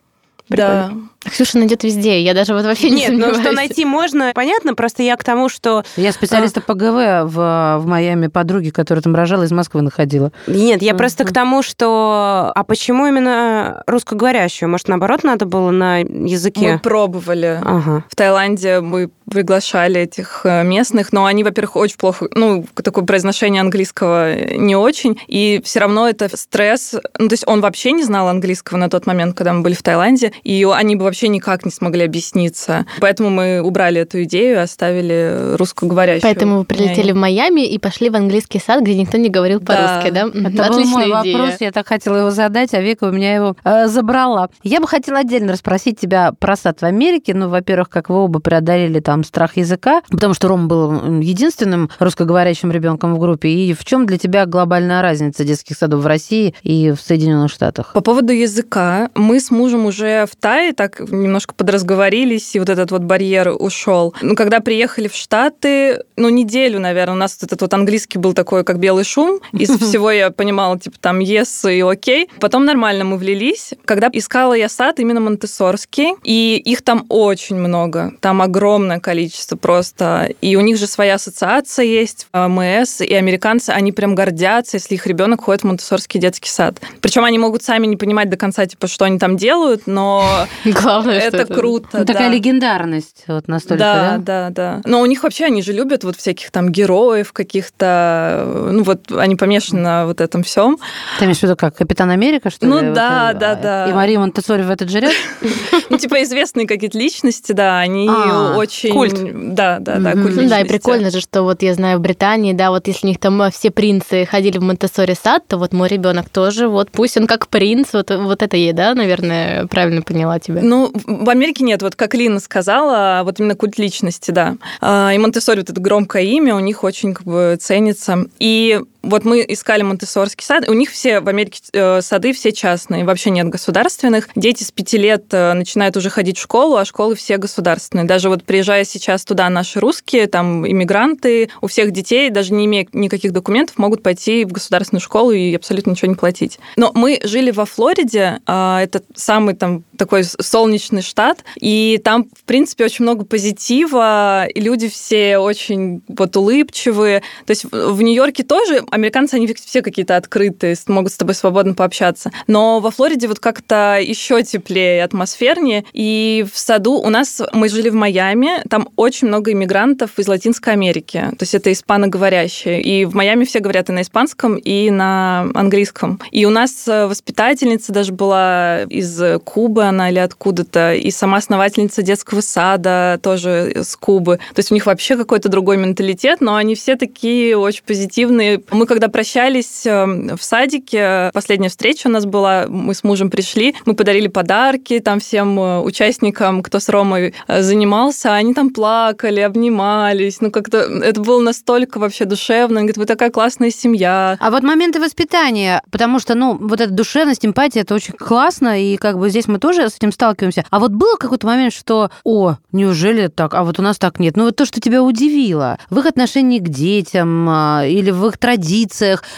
Да. 0.48 0.92
Ксюша 1.24 1.56
найдет 1.56 1.82
везде, 1.84 2.20
я 2.20 2.34
даже 2.34 2.52
вот 2.52 2.66
вообще 2.66 2.90
не 2.90 2.96
Нет, 2.96 3.12
ну 3.12 3.18
что 3.28 3.34
сомневаюсь. 3.36 3.56
найти 3.56 3.84
можно, 3.86 4.32
понятно, 4.34 4.74
просто 4.74 5.02
я 5.02 5.16
к 5.16 5.24
тому, 5.24 5.48
что... 5.48 5.82
Я 5.96 6.12
специалиста 6.12 6.60
по 6.60 6.74
ГВ 6.74 7.32
в, 7.32 7.78
в 7.80 7.84
Майами 7.86 8.26
подруги, 8.26 8.68
которая 8.68 9.00
там 9.02 9.14
рожала, 9.14 9.44
из 9.44 9.50
Москвы 9.50 9.80
находила. 9.80 10.32
Нет, 10.46 10.82
я 10.82 10.92
Мгм. 10.92 10.98
просто 10.98 11.24
к 11.24 11.32
тому, 11.32 11.62
что... 11.62 12.52
А 12.54 12.62
почему 12.62 13.06
именно 13.06 13.82
русскоговорящую? 13.86 14.68
Может, 14.68 14.88
наоборот, 14.88 15.24
надо 15.24 15.46
было 15.46 15.70
на 15.70 16.00
Мы 16.04 16.28
языке? 16.28 16.78
пробовали. 16.82 17.58
Ага. 17.64 18.04
В 18.10 18.14
Таиланде 18.14 18.80
мы 18.80 19.08
приглашали 19.30 20.02
этих 20.02 20.42
э, 20.44 20.62
местных, 20.62 21.10
но 21.14 21.24
они, 21.24 21.42
во-первых, 21.42 21.76
очень 21.76 21.96
плохо, 21.96 22.28
ну, 22.34 22.66
такое 22.74 23.04
произношение 23.04 23.62
английского 23.62 24.34
не 24.54 24.76
очень, 24.76 25.18
и 25.26 25.62
все 25.64 25.80
равно 25.80 26.06
это 26.06 26.28
стресс. 26.36 26.94
Ну, 27.18 27.28
то 27.28 27.32
есть 27.32 27.44
он 27.46 27.62
вообще 27.62 27.92
не 27.92 28.04
знал 28.04 28.28
английского 28.28 28.76
на 28.76 28.90
тот 28.90 29.06
момент, 29.06 29.34
когда 29.34 29.54
мы 29.54 29.62
были 29.62 29.72
в 29.72 29.82
Таиланде, 29.82 30.32
и 30.42 30.64
они 30.64 30.96
бы 30.96 31.04
вообще 31.04 31.28
никак 31.28 31.64
не 31.64 31.70
смогли 31.70 32.04
объясниться. 32.04 32.86
Поэтому 33.00 33.30
мы 33.30 33.60
убрали 33.62 34.00
эту 34.00 34.22
идею 34.24 34.56
и 34.56 34.58
оставили 34.58 35.56
русскоговорящую. 35.56 36.22
Поэтому 36.22 36.58
вы 36.58 36.64
прилетели 36.64 37.12
в 37.12 37.16
Майами 37.16 37.66
и 37.66 37.78
пошли 37.78 38.10
в 38.10 38.16
английский 38.16 38.58
сад, 38.60 38.82
где 38.82 38.94
никто 38.94 39.18
не 39.18 39.28
говорил 39.28 39.60
Да. 39.60 39.74
по-русски, 40.00 40.10
да? 40.10 40.20
Это 40.48 40.56
был 40.56 40.64
Отличная 40.74 41.06
мой 41.06 41.22
идея. 41.22 41.38
вопрос, 41.38 41.56
я 41.60 41.72
так 41.72 41.86
хотела 41.88 42.16
его 42.18 42.30
задать, 42.30 42.74
а 42.74 42.80
Вика 42.80 43.04
у 43.04 43.10
меня 43.12 43.34
его 43.34 43.56
э, 43.64 43.86
забрала. 43.88 44.48
Я 44.62 44.80
бы 44.80 44.88
хотела 44.88 45.18
отдельно 45.20 45.52
расспросить 45.52 45.98
тебя 46.00 46.32
про 46.38 46.56
сад 46.56 46.80
в 46.80 46.84
Америке. 46.84 47.34
Ну, 47.34 47.48
во-первых, 47.48 47.88
как 47.88 48.08
вы 48.10 48.16
оба 48.16 48.40
преодолели 48.40 49.00
там 49.00 49.24
страх 49.24 49.56
языка, 49.56 50.02
потому 50.10 50.34
что 50.34 50.48
Рома 50.48 50.66
был 50.66 51.20
единственным 51.20 51.90
русскоговорящим 51.98 52.70
ребенком 52.70 53.14
в 53.14 53.18
группе. 53.18 53.48
И 53.48 53.72
в 53.74 53.84
чем 53.84 54.06
для 54.06 54.18
тебя 54.18 54.46
глобальная 54.46 55.02
разница 55.02 55.44
детских 55.44 55.76
садов 55.76 56.02
в 56.02 56.06
России 56.06 56.54
и 56.62 56.92
в 56.92 57.00
Соединенных 57.00 57.50
Штатах? 57.50 57.92
По 57.92 58.00
поводу 58.00 58.32
языка, 58.32 59.10
мы 59.14 59.40
с 59.40 59.50
мужем 59.50 59.86
уже 59.86 60.23
в 60.26 60.36
Тае 60.36 60.72
так 60.72 61.00
немножко 61.00 61.54
подразговорились, 61.54 62.54
и 62.54 62.58
вот 62.58 62.68
этот 62.68 62.90
вот 62.90 63.02
барьер 63.02 63.54
ушел. 63.58 64.14
Ну, 64.22 64.34
когда 64.34 64.60
приехали 64.60 65.08
в 65.08 65.14
Штаты, 65.14 66.04
ну, 66.16 66.28
неделю, 66.28 66.80
наверное, 66.80 67.14
у 67.14 67.18
нас 67.18 67.38
вот 67.40 67.48
этот 67.48 67.60
вот 67.62 67.74
английский 67.74 68.18
был 68.18 68.34
такой, 68.34 68.64
как 68.64 68.78
белый 68.78 69.04
шум. 69.04 69.40
Из 69.52 69.70
всего 69.80 70.10
я 70.10 70.30
понимала, 70.30 70.78
типа, 70.78 70.96
там, 71.00 71.20
yes 71.20 71.72
и 71.72 71.80
окей. 71.80 72.28
Потом 72.40 72.64
нормально 72.64 73.04
мы 73.04 73.16
влились. 73.16 73.74
Когда 73.84 74.08
искала 74.12 74.54
я 74.54 74.68
сад 74.68 75.00
именно 75.00 75.20
монтессорский, 75.20 76.14
и 76.22 76.56
их 76.64 76.82
там 76.82 77.06
очень 77.08 77.56
много. 77.56 78.12
Там 78.20 78.42
огромное 78.42 79.00
количество 79.00 79.56
просто. 79.56 80.30
И 80.40 80.56
у 80.56 80.60
них 80.60 80.76
же 80.76 80.86
своя 80.86 81.14
ассоциация 81.14 81.84
есть, 81.84 82.26
АМС, 82.32 83.00
и 83.00 83.14
американцы, 83.14 83.70
они 83.70 83.92
прям 83.92 84.14
гордятся, 84.14 84.76
если 84.76 84.94
их 84.94 85.06
ребенок 85.06 85.44
ходит 85.44 85.62
в 85.62 85.66
монтессорский 85.66 86.20
детский 86.20 86.48
сад. 86.48 86.80
Причем 87.00 87.24
они 87.24 87.38
могут 87.38 87.62
сами 87.62 87.86
не 87.86 87.96
понимать 87.96 88.30
до 88.30 88.36
конца, 88.36 88.66
типа, 88.66 88.86
что 88.86 89.04
они 89.04 89.18
там 89.18 89.36
делают, 89.36 89.86
но 89.86 90.13
Главное, 90.64 91.18
это 91.18 91.46
круто. 91.46 91.98
Ну, 91.98 92.04
такая 92.04 92.28
да. 92.28 92.34
легендарность 92.34 93.24
вот 93.26 93.48
настолько, 93.48 93.78
Да, 93.78 94.16
да? 94.18 94.18
да, 94.18 94.50
да. 94.50 94.80
Но 94.84 95.00
у 95.00 95.06
них 95.06 95.22
вообще 95.22 95.46
они 95.46 95.62
же 95.62 95.72
любят 95.72 96.04
вот 96.04 96.16
всяких 96.16 96.50
там 96.50 96.70
героев 96.70 97.32
каких-то, 97.32 98.68
ну 98.70 98.82
вот 98.82 99.10
они 99.12 99.36
помешаны 99.36 99.80
на 99.80 100.06
вот 100.06 100.20
этом 100.20 100.42
всем. 100.42 100.78
Ты 101.18 101.24
имеешь 101.24 101.38
в 101.38 101.42
виду 101.42 101.56
как 101.56 101.76
Капитан 101.76 102.10
Америка, 102.10 102.50
что 102.50 102.66
Ну 102.66 102.80
ли? 102.80 102.86
Вот, 102.86 102.94
да, 102.94 103.32
э, 103.32 103.38
да, 103.38 103.54
да. 103.54 103.86
И 103.88 103.92
Мария 103.92 104.18
Монтессори 104.18 104.62
в 104.62 104.70
этот 104.70 104.90
же 104.90 105.00
ряд? 105.00 105.12
Ну 105.90 105.98
типа 105.98 106.22
известные 106.22 106.66
какие-то 106.66 106.98
личности, 106.98 107.52
да, 107.52 107.78
они 107.78 108.08
А, 108.08 108.54
очень... 108.56 108.92
культ. 108.92 109.54
Да, 109.54 109.78
да, 109.80 109.98
да, 109.98 110.12
культ 110.12 110.36
Ну 110.36 110.48
да, 110.48 110.60
и 110.60 110.64
прикольно 110.64 111.10
же, 111.10 111.20
что 111.20 111.42
вот 111.42 111.62
я 111.62 111.74
знаю 111.74 111.98
в 111.98 112.00
Британии, 112.00 112.52
да, 112.52 112.70
вот 112.70 112.88
если 112.88 113.06
у 113.06 113.10
них 113.10 113.18
там 113.18 113.50
все 113.50 113.70
принцы 113.70 114.26
ходили 114.26 114.58
в 114.58 114.62
Монтессори 114.62 115.14
сад, 115.14 115.44
то 115.46 115.58
вот 115.58 115.72
мой 115.72 115.88
ребенок 115.88 116.28
тоже, 116.28 116.68
вот 116.68 116.90
пусть 116.90 117.16
он 117.16 117.26
как 117.26 117.48
принц, 117.48 117.88
вот, 117.92 118.10
вот 118.10 118.42
это 118.42 118.56
ей, 118.56 118.72
да, 118.72 118.94
наверное, 118.94 119.66
правильно 119.66 120.02
поняла 120.04 120.38
тебя. 120.38 120.60
Ну, 120.62 120.92
в 120.92 121.28
Америке 121.28 121.64
нет, 121.64 121.82
вот 121.82 121.96
как 121.96 122.14
Лина 122.14 122.40
сказала, 122.40 123.22
вот 123.24 123.40
именно 123.40 123.54
культ 123.54 123.78
личности, 123.78 124.30
да. 124.30 124.56
А, 124.80 125.12
И 125.12 125.18
Монтессори, 125.18 125.60
вот 125.60 125.70
это 125.70 125.80
громкое 125.80 126.22
имя, 126.24 126.54
у 126.54 126.60
них 126.60 126.84
очень 126.84 127.14
как 127.14 127.26
бы 127.26 127.56
ценится. 127.60 128.26
И 128.38 128.80
вот 129.04 129.24
мы 129.24 129.44
искали 129.46 129.82
Монтессорский 129.82 130.44
сад, 130.44 130.68
у 130.68 130.72
них 130.72 130.90
все 130.90 131.20
в 131.20 131.28
Америке 131.28 131.60
э, 131.72 132.00
сады 132.00 132.32
все 132.32 132.52
частные, 132.52 133.04
вообще 133.04 133.30
нет 133.30 133.48
государственных. 133.48 134.28
Дети 134.34 134.62
с 134.62 134.72
пяти 134.72 134.98
лет 134.98 135.26
э, 135.32 135.52
начинают 135.52 135.96
уже 135.96 136.10
ходить 136.10 136.38
в 136.38 136.42
школу, 136.42 136.76
а 136.76 136.84
школы 136.84 137.14
все 137.14 137.36
государственные. 137.36 138.06
Даже 138.06 138.28
вот 138.28 138.44
приезжая 138.44 138.84
сейчас 138.84 139.24
туда 139.24 139.48
наши 139.50 139.80
русские, 139.80 140.26
там 140.26 140.66
иммигранты, 140.66 141.50
у 141.60 141.66
всех 141.66 141.92
детей, 141.92 142.30
даже 142.30 142.52
не 142.52 142.66
имея 142.66 142.86
никаких 142.92 143.32
документов, 143.32 143.78
могут 143.78 144.02
пойти 144.02 144.44
в 144.44 144.52
государственную 144.52 145.00
школу 145.00 145.32
и 145.32 145.54
абсолютно 145.54 145.90
ничего 145.90 146.08
не 146.08 146.16
платить. 146.16 146.58
Но 146.76 146.92
мы 146.94 147.20
жили 147.22 147.50
во 147.50 147.64
Флориде, 147.64 148.40
а, 148.46 148.82
это 148.82 149.02
самый 149.14 149.54
там 149.54 149.84
такой 149.96 150.24
солнечный 150.24 151.02
штат, 151.02 151.44
и 151.56 152.00
там, 152.02 152.24
в 152.24 152.44
принципе, 152.44 152.84
очень 152.84 153.04
много 153.04 153.24
позитива, 153.24 154.46
и 154.46 154.60
люди 154.60 154.88
все 154.88 155.38
очень 155.38 156.02
вот 156.08 156.36
улыбчивые. 156.36 157.20
То 157.46 157.50
есть 157.50 157.64
в 157.64 158.00
Нью-Йорке 158.00 158.42
тоже 158.42 158.82
американцы, 158.94 159.34
они 159.34 159.52
все 159.52 159.82
какие-то 159.82 160.16
открытые, 160.16 160.76
могут 160.86 161.12
с 161.12 161.16
тобой 161.16 161.34
свободно 161.34 161.74
пообщаться. 161.74 162.30
Но 162.46 162.80
во 162.80 162.90
Флориде 162.90 163.28
вот 163.28 163.40
как-то 163.40 163.98
еще 164.00 164.42
теплее, 164.42 165.02
атмосфернее. 165.04 165.84
И 165.92 166.46
в 166.52 166.58
саду 166.58 166.94
у 166.94 167.10
нас, 167.10 167.42
мы 167.52 167.68
жили 167.68 167.90
в 167.90 167.94
Майами, 167.94 168.62
там 168.68 168.88
очень 168.96 169.28
много 169.28 169.52
иммигрантов 169.52 170.18
из 170.18 170.28
Латинской 170.28 170.72
Америки. 170.72 171.26
То 171.38 171.42
есть 171.42 171.54
это 171.54 171.72
испаноговорящие. 171.72 172.82
И 172.82 173.04
в 173.04 173.14
Майами 173.14 173.44
все 173.44 173.60
говорят 173.60 173.88
и 173.90 173.92
на 173.92 174.02
испанском, 174.02 174.56
и 174.56 174.90
на 174.90 175.48
английском. 175.54 176.20
И 176.30 176.46
у 176.46 176.50
нас 176.50 176.84
воспитательница 176.86 177.92
даже 177.92 178.12
была 178.12 178.82
из 178.84 179.20
Кубы, 179.44 179.84
она 179.84 180.10
или 180.10 180.18
откуда-то, 180.18 180.94
и 180.94 181.10
сама 181.10 181.38
основательница 181.38 182.02
детского 182.02 182.40
сада 182.40 183.18
тоже 183.22 183.82
с 183.82 183.96
Кубы. 183.96 184.36
То 184.54 184.60
есть 184.60 184.70
у 184.70 184.74
них 184.74 184.86
вообще 184.86 185.16
какой-то 185.16 185.48
другой 185.48 185.76
менталитет, 185.76 186.40
но 186.40 186.56
они 186.56 186.74
все 186.74 186.96
такие 186.96 187.56
очень 187.56 187.82
позитивные. 187.84 188.62
Мы 188.70 188.83
когда 188.86 189.08
прощались 189.08 189.86
эм, 189.86 190.36
в 190.36 190.42
садике, 190.42 191.30
последняя 191.32 191.68
встреча 191.68 192.08
у 192.08 192.10
нас 192.10 192.26
была, 192.26 192.66
мы 192.68 192.94
с 192.94 193.04
мужем 193.04 193.30
пришли, 193.30 193.74
мы 193.84 193.94
подарили 193.94 194.28
подарки 194.28 194.98
там 194.98 195.20
всем 195.20 195.58
э, 195.58 195.80
участникам, 195.80 196.62
кто 196.62 196.80
с 196.80 196.88
Ромой 196.88 197.34
э, 197.46 197.62
занимался, 197.62 198.34
они 198.34 198.54
там 198.54 198.70
плакали, 198.70 199.40
обнимались, 199.40 200.40
ну 200.40 200.50
как-то 200.50 200.78
это 200.78 201.20
было 201.20 201.40
настолько 201.40 201.98
вообще 201.98 202.24
душевно. 202.24 202.80
Он 202.80 202.86
говорит, 202.86 202.96
вы 202.96 203.06
такая 203.06 203.30
классная 203.30 203.70
семья. 203.70 204.36
А 204.40 204.50
вот 204.50 204.62
моменты 204.62 205.00
воспитания, 205.00 205.82
потому 205.90 206.18
что, 206.18 206.34
ну, 206.34 206.56
вот 206.60 206.80
эта 206.80 206.92
душевность, 206.92 207.44
эмпатия, 207.44 207.82
это 207.82 207.94
очень 207.94 208.14
классно, 208.14 208.80
и 208.80 208.96
как 208.96 209.18
бы 209.18 209.30
здесь 209.30 209.48
мы 209.48 209.58
тоже 209.58 209.88
с 209.88 209.96
этим 209.96 210.12
сталкиваемся. 210.12 210.64
А 210.70 210.78
вот 210.78 210.92
было 210.92 211.16
какой-то 211.16 211.46
момент, 211.46 211.72
что, 211.72 212.10
о, 212.24 212.56
неужели 212.72 213.28
так, 213.28 213.54
а 213.54 213.64
вот 213.64 213.78
у 213.78 213.82
нас 213.82 213.98
так 213.98 214.18
нет. 214.18 214.36
Ну 214.36 214.44
вот 214.44 214.56
то, 214.56 214.66
что 214.66 214.80
тебя 214.80 215.02
удивило 215.02 215.78
в 215.90 215.98
их 215.98 216.06
отношении 216.06 216.58
к 216.58 216.68
детям 216.68 217.48
а, 217.48 217.84
или 217.86 218.10
в 218.10 218.26
их 218.26 218.38
традициях 218.38 218.73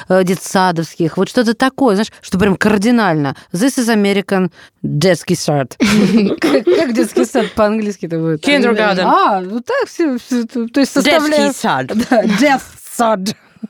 э, 0.08 0.24
детсадовских, 0.24 1.16
вот 1.16 1.28
что-то 1.28 1.54
такое, 1.54 1.96
знаешь, 1.96 2.12
что 2.20 2.38
прям 2.38 2.56
кардинально. 2.56 3.36
This 3.52 3.78
is 3.78 3.88
American 3.94 4.50
детский 4.82 5.36
сад. 5.36 5.76
Как 6.40 6.92
детский 6.92 7.24
сад 7.24 7.52
по-английски-то 7.54 8.18
будет? 8.18 8.44
Kindergarten. 8.46 9.04
А, 9.04 9.40
ну 9.40 9.60
так 9.60 9.88
все, 9.88 10.18
то 10.18 10.80
есть 10.80 10.92
составляем... 10.92 11.48
Детский 11.48 11.60
сад. 11.60 11.86
Дет 11.90 12.62
сад. 12.92 13.20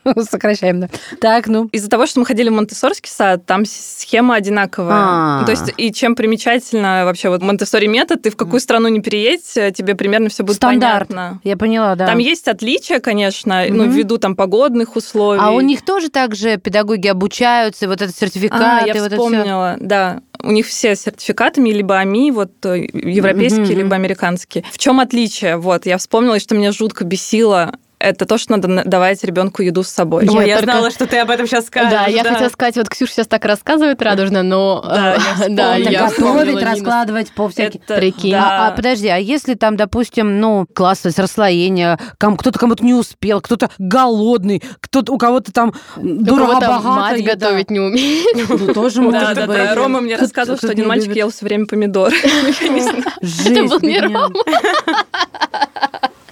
Сокращаем, 0.29 0.81
да. 0.81 0.89
Так, 1.19 1.47
ну. 1.47 1.69
Из-за 1.71 1.89
того, 1.89 2.05
что 2.05 2.19
мы 2.19 2.25
ходили 2.25 2.49
в 2.49 2.53
Монтессорский 2.53 3.09
сад, 3.11 3.45
там 3.45 3.65
схема 3.65 4.35
одинаковая. 4.35 4.95
А. 4.97 5.43
То 5.45 5.51
есть, 5.51 5.71
и 5.77 5.91
чем 5.91 6.15
примечательно 6.15 7.03
вообще 7.05 7.29
вот 7.29 7.41
Монтессори 7.41 7.87
метод, 7.87 8.21
ты 8.21 8.29
в 8.31 8.35
какую 8.35 8.59
страну 8.59 8.87
не 8.89 9.01
переедь, 9.01 9.45
тебе 9.75 9.95
примерно 9.95 10.29
все 10.29 10.43
будет 10.43 10.57
Стандарт. 10.57 11.07
понятно. 11.09 11.41
Я 11.43 11.57
поняла, 11.57 11.95
да. 11.95 12.05
Там 12.07 12.17
есть 12.19 12.47
отличия, 12.47 12.99
конечно, 12.99 13.65
ну, 13.69 13.83
Мгм. 13.85 13.91
ввиду 13.91 14.17
там 14.17 14.35
погодных 14.35 14.95
условий. 14.95 15.39
А 15.41 15.51
у 15.51 15.61
них 15.61 15.83
тоже 15.83 16.09
так 16.09 16.35
же 16.35 16.57
педагоги 16.57 17.07
обучаются, 17.07 17.87
вот 17.87 18.01
этот 18.01 18.15
сертификат, 18.15 18.61
А, 18.83 18.85
я 18.85 18.93
вот 18.93 18.97
это 18.97 19.07
всё. 19.07 19.15
вспомнила, 19.15 19.77
да. 19.79 20.21
У 20.43 20.51
них 20.51 20.67
все 20.67 20.95
сертификатами 20.95 21.69
либо 21.69 21.97
АМИ, 21.97 22.31
вот 22.31 22.51
э, 22.65 22.85
европейские, 22.93 23.65
Мгм. 23.65 23.77
либо 23.77 23.95
американские. 23.95 24.63
В 24.71 24.77
чем 24.77 24.99
отличие? 24.99 25.57
Вот, 25.57 25.85
я 25.85 25.97
вспомнила, 25.97 26.39
что 26.39 26.55
меня 26.55 26.71
жутко 26.71 27.03
бесило. 27.05 27.73
Это 27.99 28.25
то, 28.27 28.37
что 28.37 28.51
надо 28.51 28.67
на- 28.67 28.83
давать 28.83 29.23
ребенку 29.23 29.63
еду 29.63 29.81
с 29.83 29.87
собой. 29.89 30.25
Я 30.25 30.31
Ой, 30.31 30.47
я 30.47 30.57
только- 30.59 30.71
знала, 30.71 30.91
что 30.91 31.07
ты 31.07 31.17
об 31.17 31.31
этом 31.31 31.47
сейчас 31.47 31.65
скажешь. 31.65 31.89
Да, 31.91 32.05
я 32.05 32.23
хотела 32.23 32.49
сказать, 32.49 32.75
вот 32.75 32.89
Ксюша 32.89 33.11
сейчас 33.13 33.27
так 33.27 33.43
рассказывает 33.45 33.99
радужно, 34.03 34.43
но... 34.43 34.81
Да, 34.83 35.15
э, 35.15 35.19
я 35.19 35.49
да, 35.49 35.67
вспомнила. 35.71 35.83
Так 35.83 35.91
я 35.91 36.07
готовить, 36.09 36.55
Нину. 36.55 36.71
раскладывать 36.71 37.31
по 37.31 37.49
всяким... 37.49 37.81
Это- 37.83 37.95
Прикинь. 37.95 38.31
да. 38.33 38.65
А, 38.65 38.67
а, 38.67 38.71
подожди, 38.71 39.07
а 39.07 39.17
если 39.17 39.55
там, 39.55 39.77
допустим, 39.77 40.39
ну, 40.39 40.67
классовость, 40.73 41.17
расслоение, 41.17 41.97
ком- 42.19 42.37
кто-то 42.37 42.59
кому-то 42.59 42.85
не 42.85 42.93
успел, 42.93 43.41
кто-то 43.41 43.71
голодный, 43.79 44.61
кто-то 44.79 45.11
у 45.13 45.17
кого-то 45.17 45.51
там 45.51 45.73
дорого 45.95 46.53
богато 46.55 46.81
мать 46.87 47.23
готовить 47.25 47.71
не 47.71 47.79
умеет. 47.79 48.47
Ну, 48.47 48.73
тоже 48.75 48.97
Да, 48.97 49.01
может 49.01 49.35
да, 49.35 49.47
быть. 49.47 49.57
да. 49.57 49.73
Рома 49.75 50.01
мне 50.01 50.17
рассказывал, 50.17 50.57
что 50.59 50.69
один 50.69 50.87
мальчик 50.87 51.15
ел 51.15 51.31
все 51.31 51.45
время 51.45 51.65
помидор. 51.65 52.13
Я 53.21 53.51
Это 53.51 53.63
был 53.63 53.79
не. 53.81 53.99
Рома. 53.99 54.29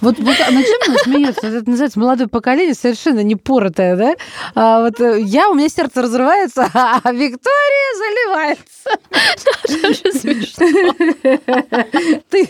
Вот, 0.06 0.20
вот 0.20 0.36
а 0.46 0.50
на 0.52 0.62
чем 0.62 0.78
она 0.86 0.98
смеется? 0.98 1.48
Это 1.48 1.68
называется 1.68 1.98
молодое 1.98 2.28
поколение, 2.28 2.74
совершенно 2.74 3.24
не 3.24 3.34
поротое, 3.34 3.96
да? 3.96 4.14
А 4.54 4.82
вот 4.82 5.00
э, 5.00 5.20
я, 5.20 5.50
у 5.50 5.54
меня 5.54 5.68
сердце 5.68 6.00
разрывается, 6.00 6.70
а 6.74 7.00
Виктория 7.12 7.98
заливается. 7.98 8.76
Ты 12.30 12.48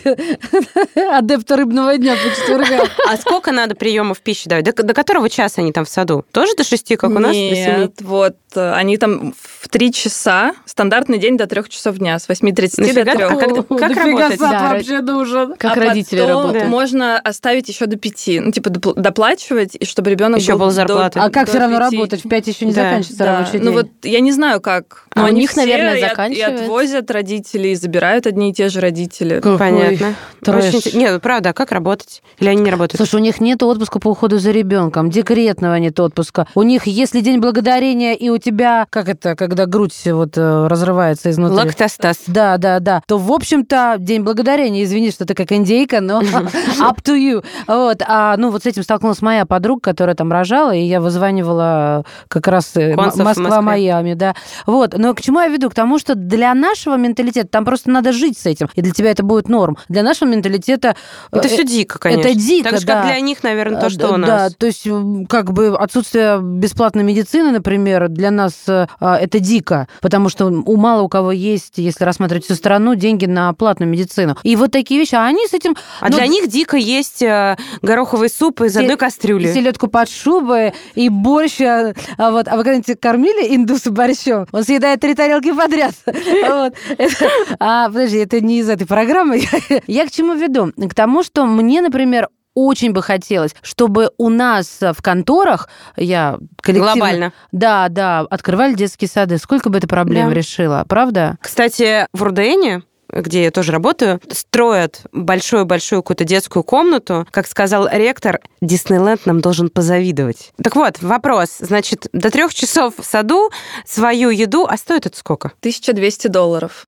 адепт 1.11 1.51
рыбного 1.51 1.97
дня 1.97 2.15
по 2.15 2.29
четвергам. 2.35 2.87
А 3.09 3.17
сколько 3.17 3.51
надо 3.51 3.73
приемов 3.73 4.21
пищи 4.21 4.47
давать? 4.47 4.65
До, 4.65 4.83
до 4.83 4.93
которого 4.93 5.27
часа 5.27 5.61
они 5.61 5.71
там 5.71 5.85
в 5.85 5.89
саду? 5.89 6.25
Тоже 6.31 6.53
до 6.55 6.63
шести, 6.63 6.95
как 6.95 7.09
у 7.09 7.19
нас? 7.19 7.33
Нет, 7.33 7.93
вот 8.01 8.35
они 8.57 8.97
там 8.97 9.33
в 9.61 9.69
три 9.69 9.91
часа, 9.91 10.53
стандартный 10.65 11.17
день 11.17 11.37
до 11.37 11.47
трех 11.47 11.69
часов 11.69 11.97
дня, 11.97 12.19
с 12.19 12.27
8.30 12.29 12.75
до 12.77 12.81
Нафига? 12.83 13.13
3. 13.15 13.23
А 13.23 13.27
как- 13.29 13.67
как 13.67 13.79
Нафига 13.95 14.05
работать? 14.05 14.39
сад 14.39 14.51
Да, 14.51 14.69
вообще 14.73 15.01
нужен? 15.01 15.55
Как 15.57 15.77
а 15.77 15.79
родители 15.79 16.19
потом 16.21 16.37
работают. 16.41 16.67
можно 16.67 17.19
оставить 17.19 17.67
еще 17.69 17.85
до 17.85 17.97
пяти, 17.97 18.39
ну 18.39 18.51
типа 18.51 18.69
допл- 18.69 18.93
доплачивать, 18.99 19.75
и 19.79 19.85
чтобы 19.85 20.09
ребенок 20.11 20.39
Ещё 20.39 20.53
был 20.53 20.59
была 20.59 20.69
до- 20.69 20.73
зарплата. 20.75 21.23
А 21.23 21.29
как 21.29 21.45
до 21.45 21.51
все 21.51 21.59
равно 21.59 21.77
пяти. 21.79 21.95
работать? 21.97 22.25
В 22.25 22.29
пять 22.29 22.47
еще 22.47 22.65
не 22.65 22.73
Да, 22.73 22.83
заканчивается 22.83 23.23
Да. 23.23 23.37
рабочий 23.39 23.59
Ну 23.59 23.65
день. 23.65 23.73
вот 23.73 23.87
я 24.03 24.19
не 24.19 24.31
знаю 24.31 24.61
как. 24.61 25.06
Но 25.17 25.23
у 25.23 25.27
они 25.27 25.41
них, 25.41 25.55
наверное, 25.55 25.97
и 25.97 26.01
от- 26.01 26.31
И 26.31 26.41
отвозят 26.41 27.11
родители, 27.11 27.69
и 27.69 27.75
забирают 27.75 28.27
одни 28.27 28.51
и 28.51 28.53
те 28.53 28.69
же 28.69 28.79
родители. 28.79 29.35
Какой 29.39 29.57
Понятно. 29.57 30.15
трэш. 30.43 30.73
Очень 30.73 30.99
Нет, 30.99 31.13
ну, 31.13 31.19
правда, 31.19 31.49
а 31.49 31.53
как 31.53 31.71
работать? 31.71 32.21
Или 32.39 32.49
они 32.49 32.61
не 32.61 32.71
работают? 32.71 32.97
Слушай, 32.97 33.15
у 33.15 33.23
них 33.23 33.39
нет 33.39 33.61
отпуска 33.63 33.99
по 33.99 34.09
уходу 34.09 34.39
за 34.39 34.51
ребенком, 34.51 35.09
декретного 35.09 35.75
нет 35.75 35.99
отпуска. 35.99 36.47
У 36.55 36.63
них, 36.63 36.87
если 36.87 37.21
день 37.21 37.39
благодарения, 37.39 38.15
и 38.15 38.29
у 38.29 38.37
тебя, 38.37 38.87
как 38.89 39.09
это, 39.09 39.35
когда 39.35 39.65
грудь 39.65 39.95
вот 40.05 40.37
э, 40.37 40.67
разрывается 40.67 41.29
изнутри. 41.31 41.57
Лактостаз. 41.57 42.17
Да, 42.27 42.57
да, 42.57 42.79
да. 42.79 43.01
То, 43.07 43.17
в 43.17 43.31
общем-то, 43.31 43.95
День 43.97 44.21
благодарения, 44.21 44.83
извини, 44.83 45.11
что 45.11 45.25
ты 45.25 45.33
как 45.33 45.51
индейка, 45.51 46.01
но 46.01 46.21
up 46.79 47.01
to 47.03 47.15
you. 47.17 47.43
Вот. 47.67 48.01
А, 48.07 48.37
ну, 48.37 48.51
вот 48.51 48.63
с 48.63 48.65
этим 48.65 48.83
столкнулась 48.83 49.21
моя 49.21 49.45
подруга, 49.45 49.81
которая 49.81 50.15
там 50.15 50.31
рожала, 50.31 50.73
и 50.73 50.81
я 50.81 51.01
вызванивала 51.01 52.05
как 52.27 52.47
раз 52.47 52.71
э. 52.75 52.95
Москва-Майами, 52.95 54.13
да. 54.13 54.35
Вот. 54.65 54.97
Но 54.97 55.06
к 55.13 55.21
чему 55.21 55.39
я 55.39 55.47
веду? 55.47 55.69
К 55.69 55.73
тому, 55.75 55.99
что 55.99 56.15
для 56.15 56.53
нашего 56.53 56.95
менталитета 56.95 57.47
там 57.47 57.65
просто 57.65 57.89
надо 57.89 58.11
жить 58.11 58.37
с 58.37 58.45
этим, 58.45 58.69
и 58.75 58.81
для 58.81 58.91
тебя 58.93 59.11
это 59.11 59.23
будет 59.23 59.49
норм. 59.49 59.77
Для 59.89 60.03
нашего 60.03 60.29
менталитета... 60.29 60.95
э, 61.31 61.37
Это 61.37 61.47
все 61.47 61.63
дико, 61.63 61.99
конечно. 61.99 62.21
Это 62.27 62.35
дико, 62.37 62.69
Так 62.69 62.79
же, 62.79 62.85
да. 62.85 62.93
как 63.01 63.05
для 63.11 63.19
них, 63.19 63.43
наверное, 63.43 63.79
то, 63.79 63.87
А, 63.87 63.89
что 63.89 64.13
у 64.13 64.17
нас. 64.17 64.27
Да, 64.27 64.49
то 64.57 64.65
есть 64.65 64.87
как 65.29 65.51
бы 65.53 65.75
отсутствие 65.77 66.39
бесплатной 66.41 67.03
медицины, 67.03 67.51
например, 67.51 68.09
для 68.09 68.31
нас 68.31 68.53
э, 68.67 68.87
а, 68.99 69.17
это 69.17 69.39
дико, 69.39 69.87
потому 70.01 70.29
что 70.29 70.45
у 70.47 70.75
мало 70.77 71.01
у 71.01 71.09
кого 71.09 71.31
есть, 71.31 71.73
если 71.77 72.03
рассматривать 72.03 72.45
всю 72.45 72.55
страну, 72.55 72.95
деньги 72.95 73.25
на 73.25 73.53
платную 73.53 73.89
медицину. 73.89 74.37
И 74.43 74.55
вот 74.55 74.71
такие 74.71 74.99
вещи, 74.99 75.15
а 75.15 75.25
они 75.25 75.47
с 75.47 75.53
этим... 75.53 75.75
А 76.01 76.09
ну, 76.09 76.15
для 76.17 76.27
них 76.27 76.47
дико 76.47 76.77
есть 76.77 77.21
э, 77.21 77.57
гороховый 77.81 78.29
суп 78.29 78.61
из 78.61 78.75
одной 78.77 78.97
кастрюли. 78.97 79.51
селедку 79.53 79.87
под 79.87 80.09
шубой 80.09 80.73
и 80.95 81.09
борщ. 81.09 81.61
а, 81.61 81.93
а 82.17 82.31
вот, 82.31 82.47
а 82.47 82.55
вы 82.55 82.63
когда-нибудь 82.63 82.99
кормили 82.99 83.55
индуса 83.55 83.91
борщом? 83.91 84.47
Он 84.51 84.63
съедает 84.63 84.96
три 84.97 85.15
тарелки 85.15 85.53
подряд. 85.53 85.93
Вот. 86.05 86.73
Это- 86.97 87.29
А, 87.59 87.87
подожди, 87.87 88.17
это 88.17 88.41
не 88.41 88.59
из 88.59 88.69
этой 88.69 88.85
программы. 88.87 89.41
Я 89.87 90.05
к 90.07 90.11
чему 90.11 90.33
веду? 90.35 90.71
К 90.89 90.93
тому, 90.93 91.23
что 91.23 91.45
мне, 91.45 91.81
например, 91.81 92.29
очень 92.55 92.91
бы 92.91 93.03
хотелось, 93.03 93.55
чтобы 93.61 94.09
у 94.17 94.29
нас 94.29 94.79
в 94.81 94.99
конторах, 95.03 95.69
я 95.95 96.39
коллективно... 96.61 96.93
Глобально. 96.93 97.33
Да, 97.51 97.87
да, 97.89 98.21
открывали 98.21 98.73
детские 98.73 99.07
сады. 99.07 99.37
Сколько 99.37 99.69
бы 99.69 99.77
это 99.77 99.87
проблем 99.87 100.29
Да. 100.29 100.33
решило, 100.33 100.83
правда? 100.89 101.37
Кстати, 101.39 102.07
в 102.13 102.23
Рудене 102.23 102.81
где 103.11 103.43
я 103.43 103.51
тоже 103.51 103.71
работаю, 103.71 104.19
строят 104.31 105.01
большую-большую 105.11 106.01
какую-то 106.03 106.23
детскую 106.23 106.63
комнату. 106.63 107.27
Как 107.31 107.47
сказал 107.47 107.87
ректор, 107.91 108.39
Диснейленд 108.61 109.25
нам 109.25 109.41
должен 109.41 109.69
позавидовать. 109.69 110.51
Так 110.61 110.75
вот, 110.75 111.01
вопрос. 111.01 111.57
Значит, 111.59 112.07
до 112.13 112.31
трех 112.31 112.53
часов 112.53 112.95
в 112.97 113.05
саду 113.05 113.49
свою 113.85 114.29
еду, 114.29 114.65
а 114.69 114.77
стоит 114.77 115.05
это 115.05 115.17
сколько? 115.17 115.53
1200 115.59 116.27
долларов. 116.27 116.87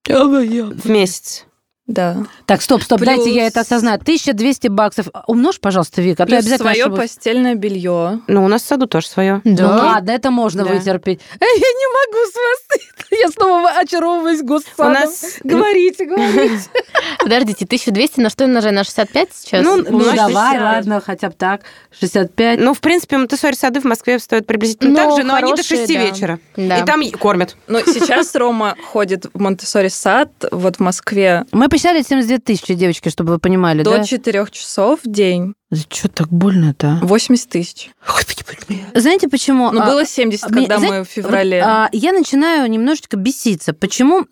В 0.71 0.89
месяц. 0.89 1.45
Да. 1.89 2.17
Так, 2.45 2.61
стоп, 2.61 2.83
стоп, 2.83 2.99
Плюс- 2.99 3.07
дайте 3.15 3.33
я 3.33 3.47
это 3.47 3.61
осознаю. 3.61 3.97
1200 3.97 4.67
баксов. 4.67 5.07
Умножь, 5.25 5.59
пожалуйста, 5.59 6.03
Вика, 6.03 6.23
а 6.23 6.25
Плюс 6.27 6.39
обязательно 6.41 6.69
свое 6.69 6.83
ошибусь. 6.83 6.99
постельное 6.99 7.55
белье. 7.55 8.19
Ну, 8.27 8.45
у 8.45 8.47
нас 8.47 8.61
в 8.61 8.67
саду 8.67 8.85
тоже 8.85 9.07
свое. 9.07 9.41
Ну 9.43 9.67
ладно, 9.67 10.11
это 10.11 10.29
можно 10.29 10.63
Да. 10.63 10.71
вытерпеть. 10.71 11.19
Э, 11.39 11.43
Я 11.45 11.47
не 11.49 11.87
могу 11.97 12.31
с 12.31 12.35
вас. 12.35 13.09
Я 13.19 13.27
снова 13.29 13.69
очаровываюсь 13.71 14.41
госсадом. 14.43 14.85
У 14.85 14.89
нас- 14.93 15.37
Говорите, 15.43 16.05
говорите. 16.05 16.59
Подождите, 17.19 17.65
1200 17.65 18.19
на 18.19 18.29
что 18.29 18.45
умножаем? 18.45 18.75
На 18.75 18.83
65 18.83 19.29
сейчас? 19.33 19.65
Ну, 19.65 19.77
Ну, 19.77 19.83
Ну, 19.89 19.99
давай, 20.13 20.27
60. 20.57 20.61
ладно, 20.61 21.01
хотя 21.03 21.29
бы 21.29 21.33
так. 21.35 21.61
65. 21.99 22.59
Ну, 22.59 22.75
в 22.75 22.81
принципе, 22.81 23.17
Монтессори 23.17 23.55
сады 23.55 23.81
в 23.81 23.85
Москве 23.85 24.19
стоят 24.19 24.45
приблизительно 24.45 24.91
Ну, 24.91 24.95
так 25.09 25.17
же, 25.17 25.23
но 25.23 25.33
они 25.33 25.51
до 25.53 25.63
хорошие, 25.63 25.79
6 25.87 25.93
да. 25.93 25.99
вечера. 25.99 26.39
Да. 26.55 26.77
И 26.77 26.85
там 26.85 27.01
кормят. 27.19 27.55
Но 27.67 27.79
сейчас 27.81 28.35
Рома 28.35 28.75
ходит 28.91 29.25
в 29.33 29.39
Монтессори 29.41 29.87
сад, 29.87 30.29
вот 30.51 30.75
в 30.77 30.79
Москве, 30.81 31.45
Мы 31.51 31.67
посчитали 31.79 32.01
72 32.01 32.39
тысячи, 32.39 32.73
девочки, 32.73 33.07
чтобы 33.09 33.33
вы 33.33 33.39
понимали, 33.39 33.83
до 33.83 33.97
да? 33.97 34.03
4 34.03 34.47
часов 34.51 34.99
в 35.03 35.09
день. 35.09 35.53
Что 35.71 36.07
так 36.07 36.29
больно-то? 36.29 36.97
80 37.03 37.47
тысяч. 37.47 37.91
Господи, 38.07 38.41
боже 38.43 38.57
мой. 38.69 39.01
Знаете 39.01 39.27
почему? 39.27 39.71
Ну, 39.71 39.81
А, 39.81 39.85
было 39.85 40.03
70, 40.03 40.49
мне- 40.49 40.61
когда 40.61 40.79
знаете, 40.79 40.97
мы 40.97 41.03
в 41.05 41.07
феврале. 41.07 41.59
Вот, 41.59 41.67
а, 41.67 41.89
я 41.91 42.11
начинаю 42.11 42.67
немножечко 42.67 43.17
беситься. 43.17 43.73
Почему? 43.73 44.25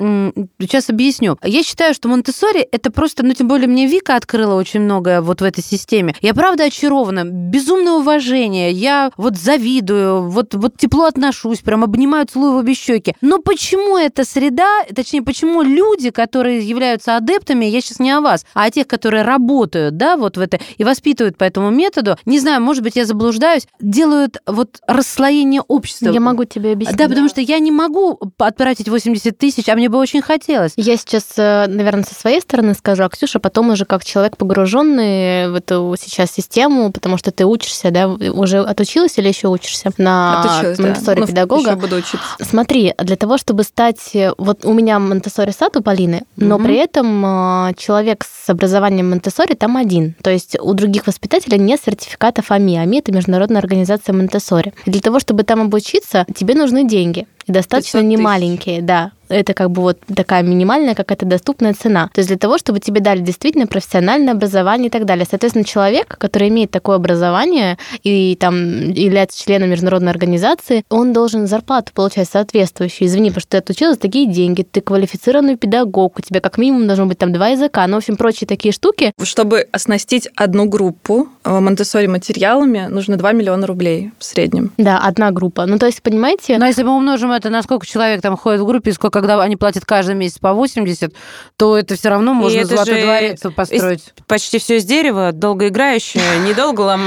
Сейчас 0.59 0.89
объясню. 0.89 1.37
Я 1.43 1.61
считаю, 1.61 1.93
что 1.93 2.09
Монтессори 2.09 2.61
это 2.61 2.89
просто, 2.91 3.23
ну, 3.23 3.33
тем 3.33 3.47
более 3.47 3.67
мне 3.67 3.85
Вика 3.85 4.15
открыла 4.15 4.55
очень 4.55 4.79
многое 4.79 5.21
вот 5.21 5.41
в 5.41 5.43
этой 5.43 5.63
системе. 5.63 6.15
Я 6.21 6.33
правда 6.33 6.63
очарована. 6.65 7.23
Безумное 7.23 7.93
уважение. 7.93 8.71
Я 8.71 9.11
вот 9.15 9.37
завидую, 9.37 10.29
вот, 10.29 10.55
вот 10.55 10.77
тепло 10.77 11.05
отношусь, 11.05 11.59
прям 11.59 11.83
обнимаю, 11.83 12.25
целую 12.25 12.53
в 12.53 12.55
обе 12.55 12.73
щеки. 12.73 13.13
Но 13.21 13.37
почему 13.37 13.95
эта 13.95 14.25
среда, 14.25 14.85
точнее, 14.95 15.21
почему 15.21 15.61
люди, 15.61 16.09
которые 16.09 16.67
являются 16.67 17.15
адептами, 17.15 17.65
я 17.65 17.79
сейчас 17.81 17.99
не 17.99 18.09
о 18.09 18.21
вас, 18.21 18.43
а 18.55 18.63
о 18.63 18.71
тех, 18.71 18.87
которые 18.87 19.21
работают, 19.21 19.97
да, 19.97 20.17
вот 20.17 20.37
в 20.37 20.41
это, 20.41 20.59
и 20.77 20.83
воспитывают 20.83 21.26
по 21.35 21.43
этому 21.43 21.69
методу, 21.71 22.15
не 22.25 22.39
знаю, 22.39 22.61
может 22.61 22.83
быть, 22.83 22.95
я 22.95 23.05
заблуждаюсь, 23.05 23.67
делают 23.81 24.37
вот 24.45 24.79
расслоение 24.87 25.61
общества. 25.67 26.09
Я 26.11 26.19
могу 26.19 26.45
тебе 26.45 26.71
объяснить. 26.73 26.97
Да, 26.97 27.07
потому 27.09 27.27
что 27.27 27.41
я 27.41 27.59
не 27.59 27.71
могу 27.71 28.17
отправить 28.37 28.87
80 28.87 29.37
тысяч, 29.37 29.67
а 29.67 29.75
мне 29.75 29.89
бы 29.89 29.97
очень 29.97 30.21
хотелось. 30.21 30.73
Я 30.77 30.95
сейчас, 30.97 31.23
э, 31.37 31.65
наверное, 31.67 32.03
со 32.03 32.15
своей 32.15 32.39
стороны 32.39 32.73
скажу, 32.75 33.03
а 33.03 33.09
Ксюша 33.09 33.39
потом 33.39 33.69
уже 33.71 33.85
как 33.85 34.05
человек, 34.05 34.37
погруженный 34.37 35.49
в 35.49 35.55
эту 35.55 35.95
сейчас 35.99 36.31
систему, 36.31 36.91
потому 36.91 37.17
что 37.17 37.31
ты 37.31 37.45
учишься, 37.45 37.91
да, 37.91 38.07
уже 38.07 38.59
отучилась 38.59 39.17
или 39.17 39.27
еще 39.27 39.47
учишься 39.47 39.91
на 39.97 40.41
Отучилась, 40.41 40.77
да. 40.77 40.83
Монтессори 40.83 41.19
Ну, 41.21 41.27
педагога? 41.27 41.61
ещё 41.71 41.75
буду 41.75 41.95
учиться. 41.97 42.19
Смотри, 42.41 42.93
для 42.99 43.15
того, 43.15 43.37
чтобы 43.37 43.63
стать... 43.63 44.11
э, 44.13 44.31
Вот 44.37 44.65
у 44.65 44.73
меня 44.73 44.99
Монтессори 44.99 45.51
сад 45.51 45.75
у 45.77 45.81
Полины, 45.81 46.23
но 46.35 46.57
Мгм. 46.57 46.65
при 46.65 46.75
этом 46.75 47.25
э, 47.25 47.73
человек 47.77 48.23
с 48.25 48.49
образованием 48.49 49.09
Монтессори 49.09 49.53
там 49.55 49.77
один. 49.77 50.15
То 50.21 50.29
есть 50.29 50.57
у 50.59 50.73
других 50.73 51.07
воспитателей 51.07 51.16
нет 51.57 51.81
сертификатов 51.83 52.51
АМИ. 52.51 52.77
АМИ– 52.77 52.99
это 52.99 53.11
международная 53.11 53.59
организация 53.59 54.13
Монтессори. 54.13 54.73
И 54.85 54.91
для 54.91 55.01
того, 55.01 55.19
чтобы 55.19 55.43
там 55.43 55.61
обучиться, 55.61 56.25
тебе 56.35 56.55
нужны 56.55 56.87
деньги. 56.87 57.27
И 57.45 57.51
достаточно 57.51 57.99
500 57.99 58.09
тысяч. 58.09 58.19
немаленькие, 58.19 58.81
да. 58.81 59.11
Это 59.29 59.53
как 59.53 59.71
бы 59.71 59.81
вот 59.81 59.99
такая 60.15 60.43
минимальная 60.43 60.95
какая-то 60.95 61.25
доступная 61.25 61.73
цена. 61.73 62.09
То 62.13 62.19
есть 62.19 62.29
для 62.29 62.37
того, 62.37 62.57
чтобы 62.57 62.79
тебе 62.79 63.01
дали 63.01 63.19
действительно 63.19 63.67
профессиональное 63.67 64.33
образование 64.33 64.87
и 64.87 64.91
так 64.91 65.05
далее. 65.05 65.25
Соответственно, 65.29 65.65
человек, 65.65 66.17
который 66.17 66.49
имеет 66.49 66.71
такое 66.71 66.95
образование 66.95 67.77
и 68.03 68.37
там 68.39 68.91
является 68.91 69.43
членом 69.43 69.69
международной 69.69 70.11
организации, 70.11 70.83
он 70.89 71.13
должен 71.13 71.47
зарплату 71.47 71.91
получать 71.93 72.29
соответствующую. 72.29 73.07
Извини, 73.07 73.29
потому 73.29 73.41
что 73.41 73.51
ты 73.51 73.57
отучилась 73.57 73.97
такие 73.97 74.27
деньги, 74.27 74.63
ты 74.63 74.81
квалифицированный 74.81 75.57
педагог, 75.57 76.19
у 76.19 76.21
тебя 76.21 76.39
как 76.39 76.57
минимум 76.57 76.87
должно 76.87 77.05
быть 77.05 77.17
там 77.17 77.33
два 77.33 77.49
языка, 77.49 77.85
ну, 77.87 77.95
в 77.95 77.97
общем, 77.97 78.17
прочие 78.17 78.47
такие 78.47 78.71
штуки. 78.71 79.11
Чтобы 79.21 79.67
оснастить 79.71 80.29
одну 80.35 80.65
группу 80.65 81.27
Монтессори 81.47 82.07
материалами, 82.07 82.87
нужно 82.89 83.17
2 83.17 83.31
миллиона 83.31 83.67
рублей 83.67 84.11
в 84.19 84.23
среднем. 84.23 84.71
Да, 84.77 84.99
одна 84.99 85.31
группа. 85.31 85.65
Ну, 85.65 85.77
то 85.79 85.85
есть, 85.85 86.01
понимаете, 86.01 86.57
Но 86.57 86.65
если 86.65 86.83
мы 86.83 86.95
умножим 86.95 87.31
это 87.31 87.49
на 87.49 87.63
сколько 87.63 87.85
человек 87.85 88.21
там 88.21 88.37
ходит 88.37 88.61
в 88.61 88.65
группе, 88.65 88.91
и 88.91 88.93
сколько, 88.93 89.19
когда 89.19 89.41
они 89.41 89.55
платят 89.55 89.85
каждый 89.85 90.15
месяц 90.15 90.39
по 90.39 90.53
80, 90.53 91.13
то 91.57 91.77
это 91.77 91.95
все 91.95 92.09
равно 92.09 92.33
можно 92.33 92.59
это 92.59 92.67
золотой 92.69 93.01
дворец 93.03 93.41
построить. 93.55 94.13
Почти 94.27 94.59
все 94.59 94.77
из 94.77 94.85
дерева, 94.85 95.31
долгоиграющее, 95.33 96.21
недолго. 96.47 96.97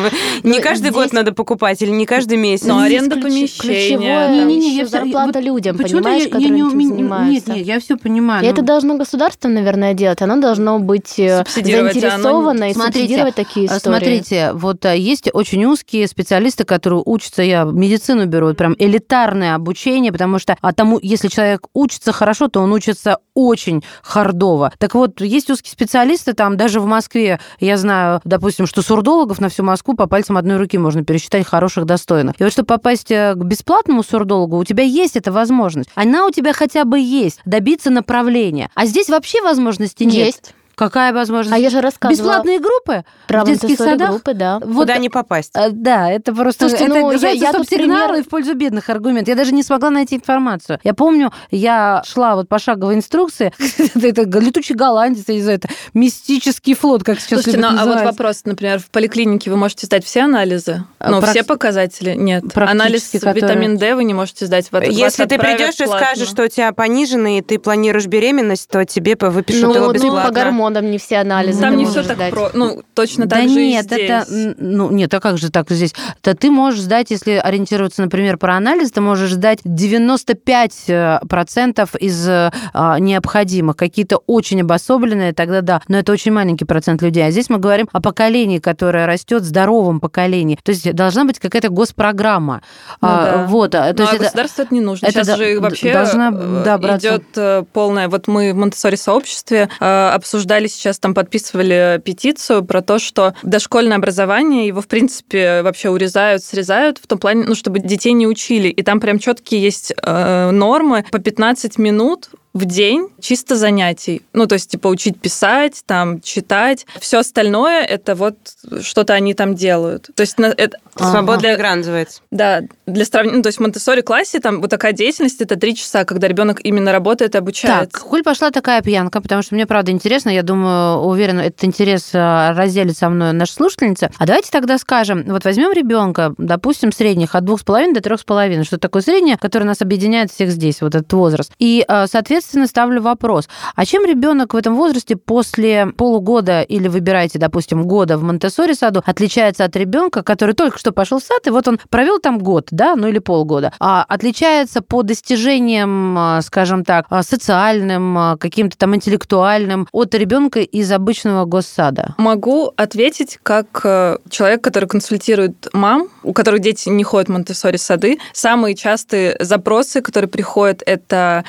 Не 0.42 0.56
Ну, 0.56 0.62
каждый 0.62 0.90
здесь- 0.90 0.94
год 0.94 1.12
надо 1.12 1.32
покупать 1.32 1.80
или 1.82 1.90
не 1.90 2.06
каждый 2.06 2.36
месяц. 2.36 2.66
Но 2.66 2.80
аренда 2.80 3.16
помещения. 3.16 4.28
Не-не-не, 4.28 4.76
я 4.76 4.86
зарплата 4.86 5.40
людям, 5.40 5.76
понимаешь, 5.76 6.24
которые 6.24 6.50
не 6.50 6.60
этим 6.60 6.70
занимаются. 6.70 7.50
Нет, 7.50 7.56
нет, 7.58 7.66
я 7.66 7.80
все 7.80 7.96
понимаю. 7.96 8.42
И 8.42 8.46
ну. 8.46 8.52
это 8.52 8.62
должно 8.62 8.96
государство, 8.96 9.48
наверное, 9.48 9.94
делать. 9.94 10.22
Оно 10.22 10.36
должно 10.40 10.78
быть 10.78 11.18
э, 11.18 11.40
а 11.40 11.44
заинтересовано 11.52 12.70
и 12.70 12.74
субсидировать 12.74 13.34
такие 13.34 13.68
А, 13.68 13.76
истории. 13.76 13.96
Смотрите, 13.96 14.29
вот 14.54 14.84
а, 14.86 14.94
есть 14.94 15.28
очень 15.32 15.64
узкие 15.64 16.06
специалисты, 16.06 16.64
которые 16.64 17.02
учатся, 17.04 17.42
я 17.42 17.64
медицину 17.64 18.26
беру, 18.26 18.54
прям 18.54 18.74
элитарное 18.78 19.54
обучение, 19.54 20.12
потому 20.12 20.38
что 20.38 20.56
а 20.60 20.72
тому, 20.72 20.98
если 21.02 21.28
человек 21.28 21.66
учится 21.74 22.12
хорошо, 22.12 22.48
то 22.48 22.60
он 22.60 22.72
учится 22.72 23.18
очень 23.34 23.82
хардово. 24.02 24.72
Так 24.78 24.94
вот, 24.94 25.20
есть 25.20 25.50
узкие 25.50 25.72
специалисты, 25.72 26.32
там 26.32 26.56
даже 26.56 26.80
в 26.80 26.86
Москве, 26.86 27.40
я 27.58 27.76
знаю, 27.76 28.20
допустим, 28.24 28.66
что 28.66 28.82
сурдологов 28.82 29.40
на 29.40 29.48
всю 29.48 29.62
Москву 29.62 29.94
по 29.94 30.06
пальцам 30.06 30.36
одной 30.36 30.56
руки 30.56 30.78
можно 30.78 31.04
пересчитать 31.04 31.46
хороших, 31.46 31.86
достойных. 31.86 32.40
И 32.40 32.44
вот 32.44 32.52
чтобы 32.52 32.66
попасть 32.66 33.10
э, 33.10 33.34
к 33.34 33.44
бесплатному 33.44 34.02
сурдологу, 34.02 34.58
у 34.58 34.64
тебя 34.64 34.84
есть 34.84 35.16
эта 35.16 35.32
возможность. 35.32 35.90
Она 35.94 36.26
у 36.26 36.30
тебя 36.30 36.52
хотя 36.52 36.84
бы 36.84 36.98
есть, 36.98 37.40
добиться 37.44 37.90
направления. 37.90 38.70
А 38.74 38.86
здесь 38.86 39.08
вообще 39.08 39.42
возможности 39.42 40.04
нет. 40.04 40.26
Есть. 40.26 40.54
Какая 40.74 41.12
возможность? 41.12 41.54
А 41.54 41.58
я 41.58 41.68
же 41.70 41.80
рассказывала 41.80 42.30
Бесплатные 42.30 42.58
группы 42.58 43.04
про 43.26 43.42
в 43.44 43.46
детских 43.46 43.76
садах? 43.76 44.10
группы, 44.10 44.32
да. 44.34 44.58
Вот, 44.64 44.86
Куда 44.86 44.96
не 44.98 45.10
попасть? 45.10 45.50
э, 45.54 45.68
да, 45.70 46.10
это 46.10 46.34
просто 46.34 46.68
Слушайте, 46.68 46.84
это 46.86 46.94
ну, 46.94 47.06
я- 47.08 47.12
называется 47.12 47.44
я 47.44 47.52
тут 47.52 47.66
стоп-сигналы 47.66 48.12
пример- 48.14 48.24
в 48.24 48.28
пользу 48.28 48.54
бедных 48.54 48.88
аргумент. 48.88 49.28
Я 49.28 49.34
даже 49.34 49.52
не 49.52 49.62
смогла 49.62 49.90
найти 49.90 50.16
информацию. 50.16 50.78
Я 50.82 50.94
помню, 50.94 51.32
я 51.50 52.02
шла 52.06 52.34
вот 52.34 52.48
по 52.48 52.58
шаговой 52.58 52.94
инструкции, 52.94 53.52
это 53.94 54.22
летучий 54.40 54.74
голландец, 54.74 55.24
я 55.28 55.34
не 55.34 55.42
знаю, 55.42 55.58
это 55.58 55.68
мистический 55.92 56.74
флот, 56.74 57.04
как 57.04 57.20
сейчас 57.20 57.42
Слушайте, 57.42 57.58
любят 57.58 57.72
ну, 57.72 57.78
а 57.82 57.86
вот 57.86 58.04
вопрос, 58.04 58.42
например, 58.46 58.78
в 58.78 58.86
поликлинике 58.90 59.50
вы 59.50 59.56
можете 59.58 59.84
сдать 59.84 60.04
все 60.06 60.22
анализы, 60.22 60.84
А, 60.98 61.10
практи- 61.12 61.30
все 61.30 61.44
показатели 61.44 62.14
нет. 62.14 62.44
Анализ 62.56 63.12
витамин 63.12 63.76
D 63.76 63.94
вы 63.94 64.04
не 64.04 64.14
можете 64.14 64.46
сдать. 64.46 64.70
Если 64.88 65.26
ты 65.26 65.38
придешь 65.38 65.78
и 65.80 65.86
скажешь, 65.86 66.28
что 66.28 66.44
у 66.44 66.48
тебя 66.48 66.72
пониженный, 66.72 67.38
и 67.38 67.42
ты 67.42 67.58
планируешь 67.58 68.06
беременность, 68.06 68.68
то 68.70 68.84
тебе 68.86 69.16
выпишут 69.20 69.62
Ну, 69.64 69.74
его 69.74 69.86
ну, 69.88 69.92
бесплатно. 69.92 70.28
по 70.28 70.34
гормонам 70.34 70.69
не 70.78 70.98
все 70.98 71.18
анализы 71.18 71.60
Там 71.60 71.76
не 71.76 71.86
все 71.86 72.02
так 72.02 72.30
про... 72.30 72.50
Ну, 72.54 72.82
точно 72.94 73.26
так 73.28 73.42
да 73.42 73.48
же 73.48 73.54
нет, 73.54 73.84
и 73.92 73.94
здесь. 73.94 74.10
это, 74.10 74.54
ну 74.58 74.90
нет, 74.90 75.12
а 75.12 75.20
как 75.20 75.38
же 75.38 75.50
так 75.50 75.70
здесь? 75.70 75.94
Да 76.22 76.34
ты 76.34 76.50
можешь 76.50 76.80
сдать, 76.80 77.10
если 77.10 77.32
ориентироваться, 77.32 78.02
например, 78.02 78.36
про 78.38 78.56
анализ, 78.56 78.90
ты 78.92 79.00
можешь 79.00 79.32
сдать 79.32 79.60
95% 79.64 81.98
из 81.98 82.28
э, 82.28 82.50
а, 82.72 82.98
необходимых, 82.98 83.76
какие-то 83.76 84.18
очень 84.26 84.60
обособленные, 84.62 85.32
тогда 85.32 85.60
да, 85.60 85.82
но 85.88 85.98
это 85.98 86.12
очень 86.12 86.32
маленький 86.32 86.64
процент 86.64 87.02
людей. 87.02 87.26
А 87.26 87.30
здесь 87.30 87.48
мы 87.50 87.58
говорим 87.58 87.88
о 87.92 88.00
поколении, 88.00 88.58
которое 88.58 89.06
растет, 89.06 89.44
здоровом 89.44 90.00
поколении. 90.00 90.58
То 90.62 90.70
есть 90.72 90.92
должна 90.94 91.24
быть 91.24 91.38
какая-то 91.38 91.68
госпрограмма. 91.70 92.62
Ну 93.00 93.08
А, 93.08 93.24
да. 93.24 93.44
Вот, 93.46 93.74
а, 93.74 93.92
то 93.92 93.98
Ну, 93.98 94.02
есть 94.02 94.12
а 94.12 94.16
это- 94.16 94.24
государству 94.24 94.62
это 94.64 94.74
не 94.74 94.80
нужно. 94.80 95.06
это 95.06 95.12
Сейчас 95.14 95.26
да- 95.26 95.36
же 95.36 95.60
вообще 95.60 95.92
должна, 95.92 96.30
э, 96.32 96.62
да, 96.64 96.76
идет 96.98 97.24
э, 97.36 97.64
полная... 97.72 98.08
Вот 98.08 98.28
мы 98.28 98.52
в 98.52 98.56
Монтессори 98.56 98.96
сообществе 98.96 99.68
э, 99.80 100.08
обсуждали 100.50 100.66
сейчас, 100.66 100.98
там 100.98 101.14
подписывали 101.14 102.00
петицию 102.04 102.64
про 102.64 102.82
то, 102.82 102.98
что 102.98 103.34
дошкольное 103.42 103.96
образование, 103.96 104.66
его, 104.66 104.80
в 104.80 104.88
принципе, 104.88 105.62
вообще 105.62 105.90
урезают, 105.90 106.42
срезают 106.42 106.98
в 106.98 107.06
том 107.06 107.18
плане, 107.18 107.44
ну, 107.46 107.54
чтобы 107.54 107.78
детей 107.78 108.12
не 108.12 108.26
учили. 108.26 108.68
И 108.68 108.82
там 108.82 108.98
прям 108.98 109.20
четкие 109.20 109.62
есть 109.62 109.92
э, 109.96 110.50
нормы 110.50 111.04
по 111.12 111.20
15 111.20 111.78
минут 111.78 112.30
в 112.52 112.64
день 112.64 113.08
чисто 113.20 113.56
занятий. 113.56 114.22
Ну, 114.32 114.46
то 114.46 114.54
есть, 114.54 114.70
типа, 114.70 114.88
учить 114.88 115.20
писать, 115.20 115.82
там, 115.86 116.20
читать. 116.20 116.86
Все 116.98 117.18
остальное 117.18 117.84
это 117.84 118.14
вот 118.14 118.36
что-то 118.82 119.14
они 119.14 119.34
там 119.34 119.54
делают. 119.54 120.10
То 120.14 120.22
есть, 120.22 120.36
это, 120.38 120.78
Свободная 120.96 121.56
игра 121.56 121.74
называется. 121.76 122.22
да, 122.30 122.62
для 122.86 123.04
сравнения, 123.04 123.36
ну, 123.38 123.42
то 123.42 123.48
есть 123.48 123.58
в 123.58 123.62
Монтессори 123.62 124.00
классе 124.00 124.40
там 124.40 124.60
вот 124.60 124.70
такая 124.70 124.92
деятельность 124.92 125.40
это 125.40 125.56
три 125.56 125.74
часа, 125.74 126.04
когда 126.04 126.28
ребенок 126.28 126.60
именно 126.64 126.92
работает 126.92 127.34
и 127.34 127.38
обучается. 127.38 127.90
Так, 127.90 128.02
коль 128.02 128.22
пошла 128.22 128.50
такая 128.50 128.82
пьянка, 128.82 129.20
потому 129.20 129.42
что 129.42 129.54
мне 129.54 129.66
правда 129.66 129.92
интересно, 129.92 130.30
я 130.30 130.42
думаю, 130.42 130.98
уверена, 130.98 131.40
этот 131.40 131.64
интерес 131.64 132.10
а, 132.12 132.52
разделит 132.54 132.96
со 132.96 133.08
мной 133.08 133.32
наша 133.32 133.54
слушательница. 133.54 134.10
А 134.18 134.26
давайте 134.26 134.50
тогда 134.50 134.78
скажем, 134.78 135.24
вот 135.26 135.44
возьмем 135.44 135.72
ребенка, 135.72 136.34
допустим, 136.38 136.92
средних 136.92 137.34
от 137.34 137.44
двух 137.44 137.60
с 137.60 137.64
половиной 137.64 137.94
до 137.94 138.00
трех 138.00 138.20
с 138.20 138.24
половиной, 138.24 138.64
что 138.64 138.78
такое 138.78 139.02
среднее, 139.02 139.38
которое 139.38 139.64
нас 139.64 139.80
объединяет 139.80 140.30
всех 140.30 140.50
здесь, 140.50 140.80
вот 140.80 140.94
этот 140.94 141.12
возраст. 141.12 141.52
И, 141.58 141.84
а, 141.86 142.06
соответственно, 142.40 142.66
ставлю 142.66 143.02
вопрос, 143.02 143.48
а 143.74 143.84
чем 143.84 144.04
ребенок 144.04 144.54
в 144.54 144.56
этом 144.56 144.74
возрасте 144.74 145.16
после 145.16 145.86
полугода 145.86 146.62
или 146.62 146.88
выбирайте, 146.88 147.38
допустим, 147.38 147.84
года 147.84 148.16
в 148.18 148.22
Монтессори 148.22 148.72
саду 148.72 149.02
отличается 149.04 149.64
от 149.64 149.76
ребенка, 149.76 150.22
который 150.22 150.54
только 150.54 150.78
что 150.78 150.92
пошел 150.92 151.20
в 151.20 151.22
сад, 151.22 151.46
и 151.46 151.50
вот 151.50 151.68
он 151.68 151.78
провел 151.90 152.18
там 152.18 152.38
год, 152.38 152.68
да, 152.70 152.96
ну 152.96 153.08
или 153.08 153.18
полгода, 153.18 153.72
а 153.78 154.04
отличается 154.08 154.80
по 154.82 155.02
достижениям, 155.02 156.16
а, 156.18 156.42
скажем 156.42 156.84
так, 156.84 157.06
а, 157.10 157.22
социальным, 157.22 158.16
а, 158.16 158.36
каким-то 158.36 158.76
там 158.76 158.94
интеллектуальным 158.94 159.86
от 159.92 160.14
ребенка 160.14 160.60
из 160.60 160.90
обычного 160.90 161.44
госсада? 161.44 162.14
Могу 162.18 162.72
ответить 162.76 163.38
как 163.42 163.80
э, 163.84 164.16
человек, 164.28 164.62
который 164.62 164.88
консультирует 164.88 165.68
мам, 165.72 166.08
у 166.22 166.32
которых 166.32 166.60
дети 166.60 166.88
не 166.88 167.04
ходят 167.04 167.28
в 167.28 167.32
Монтессори 167.32 167.76
сады. 167.76 168.18
Самые 168.32 168.74
частые 168.74 169.36
запросы, 169.40 170.00
которые 170.00 170.28
приходят, 170.28 170.82
это 170.84 171.44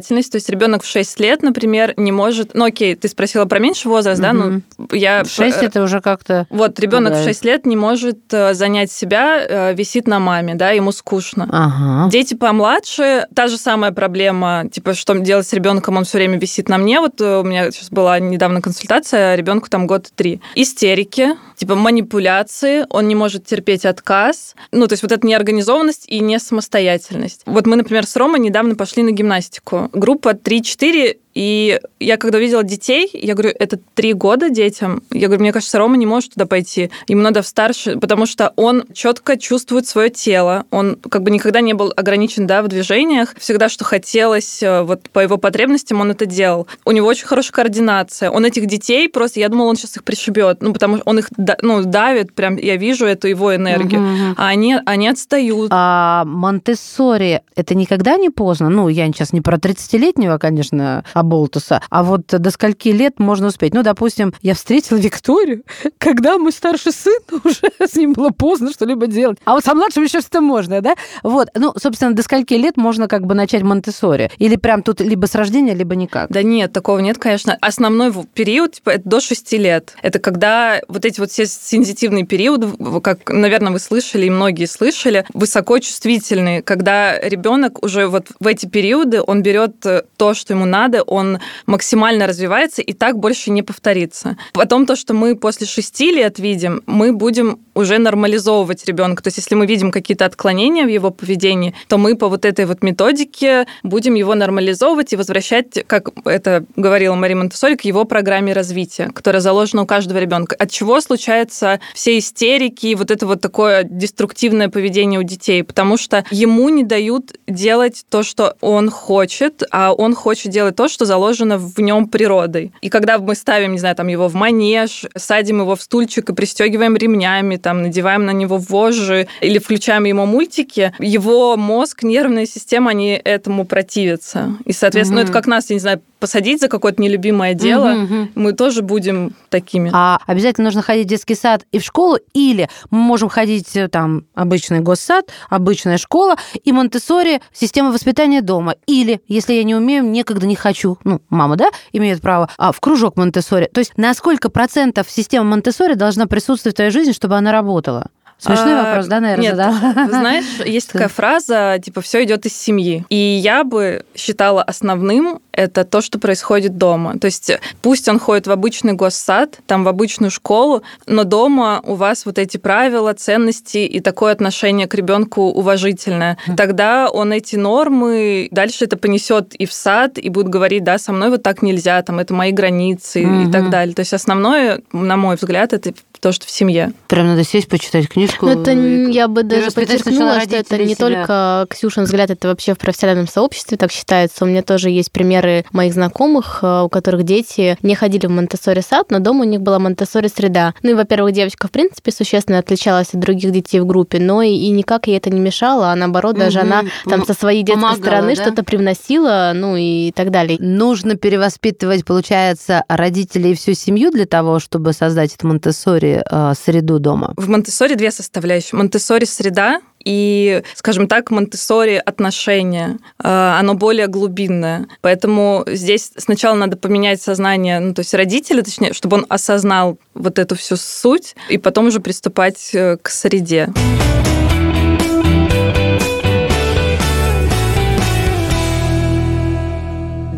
самостоятельность. 0.00 0.32
То 0.32 0.36
есть 0.36 0.48
ребенок 0.48 0.82
в 0.82 0.86
6 0.86 1.20
лет, 1.20 1.42
например, 1.42 1.94
не 1.96 2.12
может... 2.12 2.54
Ну, 2.54 2.64
окей, 2.64 2.94
ты 2.94 3.08
спросила 3.08 3.44
про 3.44 3.58
меньший 3.58 3.88
возраст, 3.88 4.20
да? 4.20 4.32
Ну, 4.32 4.62
я... 4.92 5.24
6 5.24 5.62
это 5.62 5.82
уже 5.82 6.00
как-то... 6.00 6.46
Вот, 6.50 6.78
ребенок 6.80 7.12
в 7.12 7.16
пугает. 7.16 7.36
6 7.36 7.44
лет 7.44 7.66
не 7.66 7.76
может 7.76 8.18
э, 8.32 8.54
занять 8.54 8.90
себя, 8.90 9.40
э, 9.40 9.74
висит 9.74 10.06
на 10.06 10.18
маме, 10.18 10.54
да, 10.54 10.70
ему 10.70 10.92
скучно. 10.92 11.48
Ага. 11.50 12.10
Дети 12.10 12.34
помладше, 12.34 13.26
та 13.34 13.48
же 13.48 13.56
самая 13.56 13.92
проблема, 13.92 14.64
типа, 14.70 14.94
что 14.94 15.14
делать 15.18 15.46
с 15.46 15.52
ребенком, 15.52 15.96
он 15.96 16.04
все 16.04 16.18
время 16.18 16.38
висит 16.38 16.68
на 16.68 16.78
мне. 16.78 17.00
Вот 17.00 17.20
э, 17.20 17.40
у 17.40 17.44
меня 17.44 17.70
сейчас 17.70 17.90
была 17.90 18.18
недавно 18.18 18.60
консультация, 18.60 19.34
ребенку 19.34 19.68
там 19.68 19.86
год 19.86 20.08
три. 20.14 20.40
Истерики, 20.54 21.30
типа 21.56 21.74
манипуляции, 21.74 22.86
он 22.90 23.08
не 23.08 23.14
может 23.14 23.44
терпеть 23.44 23.84
отказ. 23.84 24.54
Ну, 24.72 24.86
то 24.86 24.94
есть 24.94 25.02
вот 25.02 25.12
эта 25.12 25.26
неорганизованность 25.26 26.04
и 26.08 26.20
не 26.20 26.38
самостоятельность. 26.38 27.42
Вот 27.46 27.66
мы, 27.66 27.76
например, 27.76 28.06
с 28.06 28.16
Ромой 28.16 28.40
недавно 28.40 28.74
пошли 28.74 29.02
на 29.02 29.10
гимнастику. 29.10 29.89
Группа 29.92 30.30
3-4, 30.34 31.16
и 31.34 31.80
я 32.00 32.16
когда 32.16 32.38
увидела 32.38 32.64
детей, 32.64 33.08
я 33.12 33.34
говорю, 33.34 33.54
это 33.58 33.78
три 33.94 34.12
года 34.14 34.50
детям. 34.50 35.02
Я 35.12 35.28
говорю, 35.28 35.42
мне 35.42 35.52
кажется, 35.52 35.78
Рома 35.78 35.96
не 35.96 36.06
может 36.06 36.34
туда 36.34 36.46
пойти. 36.46 36.90
Ему 37.06 37.22
надо 37.22 37.42
в 37.42 37.46
старше, 37.46 37.98
потому 37.98 38.26
что 38.26 38.52
он 38.56 38.84
четко 38.92 39.36
чувствует 39.36 39.86
свое 39.86 40.10
тело. 40.10 40.64
Он 40.70 40.96
как 40.96 41.22
бы 41.22 41.30
никогда 41.30 41.60
не 41.60 41.72
был 41.72 41.92
ограничен 41.96 42.46
да, 42.46 42.62
в 42.62 42.68
движениях. 42.68 43.34
Всегда, 43.38 43.68
что 43.68 43.84
хотелось, 43.84 44.62
э, 44.62 44.82
вот 44.82 45.08
по 45.10 45.20
его 45.20 45.36
потребностям 45.36 46.00
он 46.00 46.10
это 46.10 46.26
делал. 46.26 46.66
У 46.84 46.90
него 46.90 47.06
очень 47.06 47.26
хорошая 47.26 47.52
координация. 47.52 48.30
Он 48.30 48.44
этих 48.44 48.66
детей 48.66 49.08
просто, 49.08 49.40
я 49.40 49.48
думала, 49.48 49.68
он 49.68 49.76
сейчас 49.76 49.96
их 49.96 50.04
пришибет. 50.04 50.62
Ну, 50.62 50.72
потому 50.72 50.96
что 50.96 51.04
он 51.06 51.18
их 51.20 51.28
ну, 51.62 51.84
давит, 51.84 52.34
прям 52.34 52.56
я 52.56 52.76
вижу 52.76 53.06
эту 53.06 53.28
его 53.28 53.54
энергию. 53.54 54.00
Мгм. 54.00 54.34
А 54.36 54.48
они, 54.48 54.76
они 54.84 55.08
отстают. 55.08 55.68
А 55.72 56.24
Монтессори 56.24 57.42
это 57.54 57.74
никогда 57.74 58.16
не 58.16 58.30
поздно? 58.30 58.68
Ну, 58.68 58.88
я 58.88 59.06
сейчас 59.06 59.32
не 59.32 59.40
про 59.40 59.58
30-летнего, 59.58 60.38
конечно, 60.38 61.04
Аболтуса, 61.20 61.82
а 61.90 62.02
вот 62.02 62.26
до 62.26 62.50
скольки 62.50 62.88
лет 62.88 63.18
можно 63.18 63.48
успеть? 63.48 63.74
Ну, 63.74 63.82
допустим, 63.82 64.34
я 64.42 64.54
встретила 64.54 64.98
Викторию, 64.98 65.62
когда 65.98 66.38
мой 66.38 66.52
старший 66.52 66.92
сын 66.92 67.18
уже 67.44 67.70
с 67.78 67.94
ним 67.94 68.12
было 68.12 68.30
поздно 68.30 68.72
что-либо 68.72 69.06
делать. 69.06 69.38
А 69.44 69.52
вот 69.52 69.64
со 69.64 69.74
младшим 69.74 70.04
еще 70.04 70.20
что-то 70.20 70.40
можно, 70.40 70.80
да? 70.80 70.94
Вот, 71.22 71.48
ну, 71.54 71.72
собственно, 71.76 72.12
до 72.14 72.22
скольки 72.22 72.54
лет 72.54 72.76
можно 72.76 73.08
как 73.08 73.26
бы 73.26 73.34
начать 73.34 73.62
Монтессори? 73.62 74.30
Или 74.38 74.56
прям 74.56 74.82
тут 74.82 75.00
либо 75.00 75.26
с 75.26 75.34
рождения, 75.34 75.74
либо 75.74 75.94
никак? 75.94 76.30
Да 76.30 76.42
нет, 76.42 76.72
такого 76.72 76.98
нет, 76.98 77.18
конечно. 77.18 77.56
Основной 77.60 78.12
период 78.34 78.72
типа, 78.72 78.90
это 78.90 79.08
до 79.08 79.20
6 79.20 79.52
лет. 79.52 79.94
Это 80.02 80.18
когда 80.18 80.80
вот 80.88 81.04
эти 81.04 81.20
вот 81.20 81.30
все 81.30 81.46
сензитивные 81.46 82.24
периоды, 82.24 82.68
как, 83.02 83.30
наверное, 83.30 83.72
вы 83.72 83.78
слышали, 83.78 84.26
и 84.26 84.30
многие 84.30 84.66
слышали, 84.66 85.24
высокочувствительные, 85.34 86.62
когда 86.62 87.18
ребенок 87.18 87.82
уже 87.82 88.06
вот 88.06 88.28
в 88.38 88.46
эти 88.46 88.66
периоды, 88.66 89.22
он 89.26 89.42
берет 89.42 89.84
э, 89.84 90.02
то, 90.16 90.34
что 90.34 90.54
ему 90.54 90.64
надо, 90.64 91.02
он 91.10 91.40
максимально 91.66 92.26
развивается, 92.26 92.80
и 92.80 92.92
так 92.94 93.18
больше 93.18 93.50
не 93.50 93.62
повторится. 93.62 94.38
Потом 94.52 94.86
то, 94.86 94.96
что 94.96 95.12
мы 95.12 95.34
после 95.36 95.66
6 95.66 96.00
лет 96.00 96.38
видим, 96.38 96.82
мы 96.86 97.12
будем 97.12 97.58
уже 97.74 97.98
нормализовывать 97.98 98.86
ребенка. 98.86 99.22
То 99.22 99.28
есть, 99.28 99.38
если 99.38 99.54
мы 99.54 99.66
видим 99.66 99.90
какие-то 99.90 100.24
отклонения 100.24 100.84
в 100.84 100.88
его 100.88 101.10
поведении, 101.10 101.74
то 101.88 101.98
мы 101.98 102.16
по 102.16 102.28
вот 102.28 102.44
этой 102.44 102.64
вот 102.64 102.82
методике 102.82 103.66
будем 103.82 104.14
его 104.14 104.34
нормализовывать 104.34 105.12
и 105.12 105.16
возвращать, 105.16 105.84
как 105.86 106.10
это 106.24 106.64
говорила 106.76 107.14
Мария 107.14 107.36
Монтессори, 107.36 107.74
к 107.74 107.82
его 107.82 108.04
программе 108.04 108.52
развития, 108.52 109.10
которая 109.12 109.40
заложена 109.40 109.82
у 109.82 109.86
каждого 109.86 110.18
ребенка. 110.18 110.54
От 110.56 110.70
чего 110.70 111.00
случаются 111.00 111.80
все 111.94 112.18
истерики 112.18 112.86
и 112.86 112.94
вот 112.94 113.10
это 113.10 113.26
вот 113.26 113.40
такое 113.40 113.82
деструктивное 113.82 114.68
поведение 114.68 115.18
у 115.18 115.24
детей? 115.24 115.64
Потому 115.64 115.96
что 115.96 116.24
ему 116.30 116.68
не 116.68 116.84
дают 116.84 117.32
делать 117.48 118.04
то, 118.08 118.22
что 118.22 118.56
он 118.60 118.90
хочет, 118.90 119.64
а 119.72 119.92
он 119.92 120.14
хочет 120.14 120.52
делать 120.52 120.76
то, 120.76 120.88
что 120.88 120.99
заложено 121.04 121.58
в 121.58 121.78
нем 121.80 122.08
природой. 122.08 122.72
И 122.80 122.88
когда 122.88 123.18
мы 123.18 123.34
ставим, 123.34 123.72
не 123.72 123.78
знаю, 123.78 123.96
там 123.96 124.08
его 124.08 124.28
в 124.28 124.34
манеж, 124.34 125.06
садим 125.16 125.60
его 125.60 125.76
в 125.76 125.82
стульчик 125.82 126.30
и 126.30 126.34
пристегиваем 126.34 126.96
ремнями, 126.96 127.56
там 127.56 127.82
надеваем 127.82 128.24
на 128.24 128.32
него 128.32 128.58
вожжи 128.58 129.28
или 129.40 129.58
включаем 129.58 130.04
ему 130.04 130.26
мультики, 130.26 130.92
его 130.98 131.56
мозг, 131.56 132.02
нервная 132.02 132.46
система, 132.46 132.90
они 132.90 133.20
этому 133.24 133.64
противятся. 133.64 134.56
И, 134.64 134.72
соответственно, 134.72 135.20
ну, 135.20 135.24
это 135.24 135.32
как 135.32 135.46
нас, 135.46 135.70
я 135.70 135.74
не 135.74 135.80
знаю, 135.80 136.00
посадить 136.20 136.60
за 136.60 136.68
какое-то 136.68 137.02
нелюбимое 137.02 137.54
дело, 137.54 137.88
Мгм, 137.88 138.02
мгм. 138.02 138.30
мы 138.34 138.52
тоже 138.52 138.82
будем 138.82 139.34
такими. 139.48 139.90
А 139.92 140.20
обязательно 140.26 140.66
нужно 140.66 140.82
ходить 140.82 141.06
в 141.06 141.08
детский 141.10 141.34
сад 141.34 141.64
и 141.72 141.78
в 141.78 141.84
школу, 141.84 142.18
или 142.34 142.68
мы 142.90 142.98
можем 142.98 143.28
ходить 143.28 143.74
э, 143.74 143.88
там 143.88 144.24
обычный 144.34 144.80
госсад, 144.80 145.30
обычная 145.48 145.98
школа, 145.98 146.36
и 146.62 146.72
Монтессори 146.72 147.40
система 147.52 147.90
воспитания 147.90 148.42
дома. 148.42 148.74
Или, 148.86 149.20
если 149.26 149.54
я 149.54 149.64
не 149.64 149.74
умею, 149.74 150.04
некогда 150.04 150.46
не 150.46 150.56
хочу, 150.56 150.98
ну, 151.04 151.20
мама, 151.30 151.56
да, 151.56 151.70
имеет 151.92 152.20
право, 152.20 152.48
а 152.58 152.72
в 152.72 152.80
кружок 152.80 153.16
Монтессори. 153.16 153.68
То 153.72 153.80
есть 153.80 153.96
на 153.96 154.12
сколько 154.14 154.50
процентов 154.50 155.10
система 155.10 155.44
Монтессори 155.46 155.94
должна 155.94 156.26
присутствовать 156.26 156.74
в 156.74 156.76
твоей 156.76 156.90
жизни, 156.90 157.12
чтобы 157.12 157.36
она 157.36 157.50
работала? 157.52 158.08
Смешной 158.40 158.74
А, 158.74 158.84
вопрос, 158.88 159.06
да, 159.06 159.20
наверное, 159.20 159.42
нет, 159.42 159.56
задала? 159.56 160.08
Знаешь, 160.08 160.44
есть 160.66 160.90
такая 160.92 161.08
фраза, 161.08 161.78
типа, 161.84 162.00
все 162.00 162.24
идет 162.24 162.46
из 162.46 162.56
семьи. 162.56 163.04
И 163.10 163.16
я 163.16 163.64
бы 163.64 164.04
считала 164.16 164.62
основным 164.62 165.40
это 165.52 165.84
то, 165.84 166.00
что 166.00 166.18
происходит 166.18 166.78
дома. 166.78 167.18
То 167.18 167.26
есть 167.26 167.52
пусть 167.82 168.08
он 168.08 168.18
ходит 168.18 168.46
в 168.46 168.50
обычный 168.50 168.94
госсад, 168.94 169.58
там 169.66 169.84
в 169.84 169.88
обычную 169.88 170.30
школу, 170.30 170.82
но 171.06 171.24
дома 171.24 171.82
у 171.84 171.94
вас 171.96 172.24
вот 172.24 172.38
эти 172.38 172.56
правила, 172.56 173.12
ценности 173.12 173.78
и 173.78 174.00
такое 174.00 174.32
отношение 174.32 174.86
к 174.86 174.94
ребенку 174.94 175.42
уважительное. 175.50 176.38
Тогда 176.56 177.10
он 177.10 177.32
эти 177.32 177.56
нормы 177.56 178.48
дальше 178.50 178.84
это 178.86 178.96
понесет 178.96 179.54
и 179.54 179.66
в 179.66 179.72
сад, 179.72 180.16
и 180.16 180.30
будет 180.30 180.48
говорить, 180.48 180.82
да, 180.84 180.96
со 180.98 181.12
мной 181.12 181.28
вот 181.30 181.42
так 181.42 181.60
нельзя, 181.62 182.00
там 182.02 182.18
это 182.20 182.32
мои 182.32 182.52
границы 182.52 183.20
и 183.22 183.26
Мгм. 183.26 183.52
так 183.52 183.70
далее. 183.70 183.94
То 183.94 184.00
есть 184.00 184.14
основное, 184.14 184.80
на 184.92 185.16
мой 185.16 185.36
взгляд, 185.36 185.72
это 185.74 185.92
то, 186.20 186.32
что 186.32 186.46
в 186.46 186.50
семье. 186.50 186.92
Прям 187.08 187.26
надо 187.28 187.44
сесть, 187.44 187.68
почитать 187.68 188.08
книжку. 188.08 188.46
Ну, 188.46 188.60
это 188.60 188.72
и- 188.72 189.10
я 189.12 189.28
бы 189.28 189.42
даже 189.42 189.70
подчеркнула, 189.70 190.40
что 190.40 190.56
это 190.56 190.78
не 190.78 190.94
себя. 190.94 191.06
только 191.06 191.66
Ксюшин 191.70 192.04
взгляд, 192.04 192.30
это 192.30 192.48
вообще 192.48 192.74
в 192.74 192.78
профессиональном 192.78 193.26
сообществе 193.28 193.76
так 193.76 193.90
считается. 193.92 194.44
У 194.44 194.48
меня 194.48 194.62
тоже 194.62 194.90
есть 194.90 195.10
примеры 195.12 195.64
моих 195.72 195.94
знакомых, 195.94 196.60
э, 196.62 196.82
у 196.82 196.88
которых 196.88 197.22
дети 197.24 197.76
не 197.82 197.94
ходили 197.94 198.26
в 198.26 198.30
Монтессори 198.30 198.80
сад, 198.80 199.10
но 199.10 199.18
дома 199.18 199.40
у 199.44 199.48
них 199.48 199.60
была 199.60 199.78
Монтессори 199.78 200.28
среда. 200.28 200.74
Ну 200.82 200.90
и, 200.90 200.94
во-первых, 200.94 201.32
девочка, 201.32 201.68
в 201.68 201.70
принципе, 201.70 202.12
существенно 202.12 202.58
отличалась 202.58 203.08
от 203.14 203.20
других 203.20 203.50
детей 203.52 203.80
в 203.80 203.86
группе, 203.86 204.18
но 204.18 204.42
и, 204.42 204.50
и 204.50 204.68
никак 204.70 205.06
ей 205.06 205.16
это 205.16 205.30
не 205.30 205.40
мешало, 205.40 205.90
а 205.90 205.96
наоборот, 205.96 206.36
даже 206.36 206.60
Мгм. 206.60 206.72
она 206.72 206.82
там 207.08 207.24
со 207.24 207.34
своей 207.34 207.62
детской 207.62 207.80
помогала, 207.80 208.00
стороны 208.02 208.36
да? 208.36 208.42
что-то 208.42 208.62
привносила, 208.64 209.52
ну 209.54 209.76
и 209.76 210.12
так 210.12 210.30
далее. 210.30 210.58
Нужно 210.60 211.14
перевоспитывать, 211.16 212.04
получается, 212.04 212.84
родителей 212.88 213.52
и 213.52 213.54
всю 213.54 213.74
семью 213.74 214.10
для 214.10 214.26
того, 214.26 214.58
чтобы 214.58 214.92
создать 214.92 215.34
эту 215.34 215.46
Монтессори 215.48 216.09
э, 216.10 216.52
среду 216.54 216.98
дома. 216.98 217.32
В 217.36 217.48
Монтессори 217.48 217.94
две 217.94 218.10
составляющие. 218.10 218.76
Монтессори 218.78 219.24
среда 219.24 219.80
и, 220.04 220.62
скажем 220.74 221.08
так, 221.08 221.30
Монтессори 221.30 222.02
отношения. 222.04 222.98
Э, 223.22 223.56
Оно 223.58 223.74
более 223.74 224.06
глубинное. 224.06 224.86
Поэтому 225.00 225.64
здесь 225.66 226.12
сначала 226.16 226.54
надо 226.54 226.76
поменять 226.76 227.20
сознание, 227.20 227.80
ну, 227.80 227.94
то 227.94 228.00
есть 228.00 228.14
родителя, 228.14 228.62
точнее, 228.62 228.92
чтобы 228.92 229.18
он 229.18 229.26
осознал 229.28 229.98
вот 230.14 230.38
эту 230.38 230.56
всю 230.56 230.76
суть, 230.76 231.34
и 231.48 231.58
потом 231.58 231.88
уже 231.88 232.00
приступать 232.00 232.70
э, 232.72 232.96
к 233.00 233.08
среде. 233.10 233.68